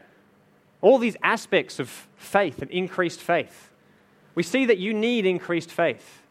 all 0.85 0.99
these 0.99 1.17
aspects 1.23 1.79
of 1.79 1.89
faith 2.15 2.61
and 2.61 2.69
increased 2.69 3.19
faith. 3.19 3.71
We 4.35 4.43
see 4.43 4.65
that 4.65 4.77
you 4.77 4.93
need 4.93 5.25
increased 5.25 5.71
faith. 5.71 6.21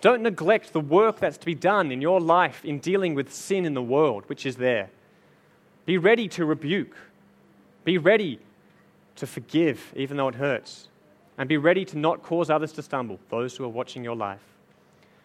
Don't 0.00 0.22
neglect 0.22 0.72
the 0.72 0.80
work 0.80 1.20
that's 1.20 1.38
to 1.38 1.46
be 1.46 1.54
done 1.54 1.92
in 1.92 2.00
your 2.00 2.20
life 2.20 2.64
in 2.64 2.80
dealing 2.80 3.14
with 3.14 3.32
sin 3.32 3.64
in 3.64 3.74
the 3.74 3.82
world, 3.82 4.24
which 4.26 4.46
is 4.46 4.56
there. 4.56 4.90
Be 5.88 5.96
ready 5.96 6.28
to 6.28 6.44
rebuke. 6.44 6.94
Be 7.84 7.96
ready 7.96 8.40
to 9.16 9.26
forgive, 9.26 9.94
even 9.96 10.18
though 10.18 10.28
it 10.28 10.34
hurts. 10.34 10.88
And 11.38 11.48
be 11.48 11.56
ready 11.56 11.86
to 11.86 11.96
not 11.96 12.22
cause 12.22 12.50
others 12.50 12.72
to 12.72 12.82
stumble, 12.82 13.18
those 13.30 13.56
who 13.56 13.64
are 13.64 13.70
watching 13.70 14.04
your 14.04 14.14
life. 14.14 14.42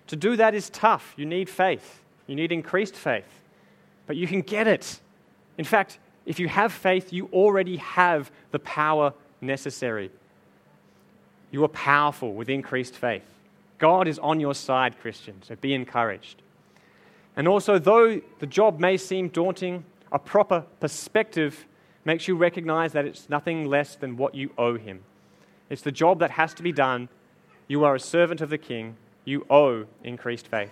To 0.08 0.16
do 0.16 0.38
that 0.38 0.56
is 0.56 0.70
tough. 0.70 1.16
You 1.18 1.26
need 1.26 1.50
faith, 1.50 2.02
you 2.28 2.36
need 2.38 2.54
increased 2.54 2.96
faith. 2.96 3.42
But 4.08 4.16
you 4.16 4.26
can 4.26 4.40
get 4.40 4.66
it. 4.66 5.02
In 5.58 5.66
fact, 5.66 6.00
if 6.26 6.40
you 6.40 6.48
have 6.48 6.72
faith, 6.72 7.12
you 7.12 7.28
already 7.34 7.76
have 7.76 8.32
the 8.52 8.60
power 8.60 9.14
necessary. 9.42 10.12
You 11.52 11.66
are 11.66 11.68
powerful 11.68 12.34
with 12.34 12.48
increased 12.48 12.96
faith. 12.96 13.26
God 13.80 14.08
is 14.08 14.18
on 14.18 14.40
your 14.40 14.56
side, 14.56 14.98
Christian, 15.02 15.42
so 15.44 15.58
be 15.58 15.74
encouraged. 15.74 16.42
And 17.36 17.50
also, 17.50 17.80
though 17.80 18.22
the 18.40 18.48
job 18.48 18.80
may 18.80 18.96
seem 18.96 19.28
daunting, 19.28 19.84
a 20.14 20.20
proper 20.20 20.62
perspective 20.80 21.66
makes 22.06 22.28
you 22.28 22.36
recognize 22.36 22.94
that 22.94 23.06
it's 23.06 23.30
nothing 23.30 23.66
less 23.66 23.96
than 23.96 24.16
what 24.16 24.36
you 24.36 24.52
owe 24.58 24.78
Him. 24.78 25.02
It's 25.70 25.82
the 25.82 25.92
job 25.92 26.20
that 26.20 26.32
has 26.32 26.54
to 26.54 26.64
be 26.64 26.72
done. 26.72 27.10
You 27.68 27.84
are 27.84 27.96
a 27.96 28.00
servant 28.00 28.40
of 28.40 28.50
the 28.50 28.58
King. 28.58 28.96
You 29.26 29.46
owe 29.50 29.86
increased 30.04 30.48
faith. 30.48 30.72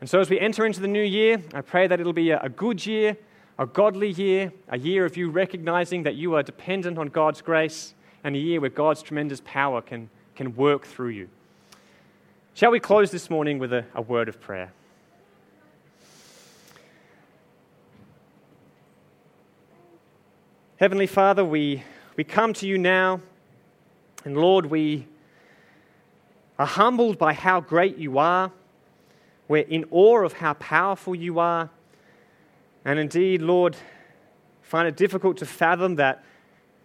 And 0.00 0.10
so, 0.10 0.20
as 0.20 0.30
we 0.30 0.40
enter 0.40 0.66
into 0.66 0.80
the 0.80 0.88
new 0.88 1.02
year, 1.02 1.42
I 1.54 1.60
pray 1.60 1.86
that 1.86 2.00
it'll 2.00 2.12
be 2.12 2.30
a 2.30 2.48
good 2.48 2.84
year 2.84 3.16
a 3.58 3.66
godly 3.66 4.10
year, 4.10 4.52
a 4.68 4.78
year 4.78 5.04
of 5.04 5.16
you 5.16 5.30
recognizing 5.30 6.02
that 6.02 6.14
you 6.14 6.34
are 6.34 6.42
dependent 6.42 6.98
on 6.98 7.08
God's 7.08 7.40
grace, 7.40 7.94
and 8.22 8.36
a 8.36 8.38
year 8.38 8.60
where 8.60 8.70
God's 8.70 9.02
tremendous 9.02 9.40
power 9.44 9.80
can, 9.80 10.10
can 10.34 10.54
work 10.56 10.86
through 10.86 11.10
you. 11.10 11.28
Shall 12.54 12.70
we 12.70 12.80
close 12.80 13.10
this 13.10 13.30
morning 13.30 13.58
with 13.58 13.72
a, 13.72 13.84
a 13.94 14.02
word 14.02 14.28
of 14.28 14.40
prayer? 14.40 14.72
Heavenly 20.78 21.06
Father, 21.06 21.42
we, 21.42 21.82
we 22.16 22.24
come 22.24 22.52
to 22.52 22.66
you 22.66 22.76
now, 22.76 23.22
and 24.26 24.36
Lord, 24.36 24.66
we 24.66 25.06
are 26.58 26.66
humbled 26.66 27.16
by 27.16 27.32
how 27.32 27.62
great 27.62 27.96
you 27.96 28.18
are. 28.18 28.52
We're 29.48 29.62
in 29.62 29.86
awe 29.90 30.22
of 30.22 30.34
how 30.34 30.52
powerful 30.52 31.14
you 31.14 31.38
are. 31.38 31.70
And 32.84 32.98
indeed, 32.98 33.40
Lord, 33.40 33.74
find 34.60 34.86
it 34.86 34.96
difficult 34.96 35.38
to 35.38 35.46
fathom 35.46 35.94
that 35.94 36.22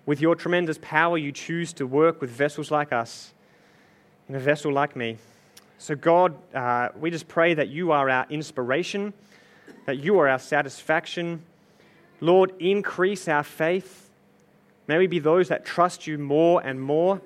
with 0.05 0.21
your 0.21 0.35
tremendous 0.35 0.79
power, 0.81 1.17
you 1.17 1.33
choose 1.33 1.73
to 1.73 1.85
work 1.85 2.21
with 2.21 2.29
vessels 2.29 2.71
like 2.71 2.93
us, 2.93 3.33
in 4.29 4.35
a 4.35 4.39
vessel 4.39 4.71
like 4.71 4.95
me. 4.95 5.17
So, 5.79 5.95
God, 5.95 6.33
uh, 6.55 6.91
we 6.97 7.11
just 7.11 7.27
pray 7.27 7.55
that 7.55 7.67
you 7.67 7.91
are 7.91 8.09
our 8.09 8.25
inspiration, 8.29 9.11
that 9.85 9.99
you 9.99 10.17
are 10.17 10.29
our 10.29 10.39
satisfaction. 10.39 11.43
Lord, 12.21 12.53
increase 12.59 13.27
our 13.27 13.43
faith. 13.43 14.09
May 14.87 14.97
we 14.97 15.07
be 15.07 15.19
those 15.19 15.49
that 15.49 15.65
trust 15.65 16.07
you 16.07 16.17
more 16.17 16.61
and 16.61 16.81
more. 16.81 17.21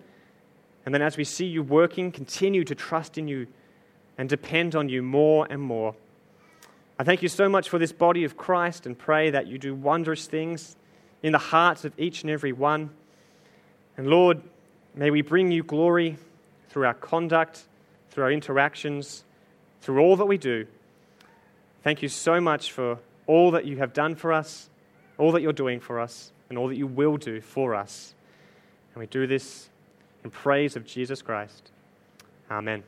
And 0.86 0.94
then, 0.94 1.02
as 1.02 1.18
we 1.18 1.24
see 1.24 1.46
you 1.46 1.62
working, 1.62 2.12
continue 2.12 2.64
to 2.64 2.76
trust 2.76 3.18
in 3.18 3.28
you 3.28 3.48
and 4.18 4.30
depend 4.30 4.76
on 4.76 4.90
you 4.90 5.04
more 5.04 5.46
and 5.50 5.62
more. 5.62 5.96
I 6.98 7.04
thank 7.04 7.22
you 7.22 7.28
so 7.28 7.50
much 7.50 7.68
for 7.68 7.78
this 7.78 7.92
body 7.92 8.24
of 8.24 8.38
Christ 8.38 8.86
and 8.86 8.98
pray 8.98 9.30
that 9.32 9.48
you 9.48 9.58
do 9.58 9.76
wondrous 9.76 10.28
things 10.28 10.78
in 11.22 11.34
the 11.34 11.38
hearts 11.38 11.84
of 11.84 11.94
each 12.00 12.22
and 12.22 12.32
every 12.32 12.54
one. 12.54 12.90
And 13.98 14.08
Lord, 14.08 14.42
may 14.94 15.12
we 15.12 15.22
bring 15.22 15.52
you 15.52 15.64
glory 15.64 16.18
through 16.70 16.86
our 16.86 16.94
conduct, 16.94 17.64
through 18.12 18.24
our 18.24 18.32
interactions, 18.32 19.26
through 19.82 20.00
all 20.00 20.16
that 20.16 20.26
we 20.26 20.38
do. 20.38 20.68
Thank 21.84 22.02
you 22.02 22.10
so 22.10 22.40
much 22.40 22.72
for 22.72 23.00
all 23.28 23.52
that 23.52 23.66
you 23.66 23.78
have 23.78 23.92
done 23.92 24.16
for 24.16 24.32
us, 24.32 24.70
all 25.18 25.32
that 25.32 25.42
you're 25.42 25.54
doing 25.54 25.80
for 25.80 26.00
us, 26.00 26.32
and 26.50 26.58
all 26.58 26.68
that 26.68 26.76
you 26.76 26.88
will 26.88 27.18
do 27.18 27.42
for 27.42 27.76
us. 27.76 28.14
And 28.94 29.02
we 29.02 29.08
do 29.08 29.28
this 29.28 29.70
in 30.24 30.32
praise 30.32 30.76
of 30.76 30.86
Jesus 30.86 31.22
Christ. 31.22 31.72
Amen. 32.50 32.84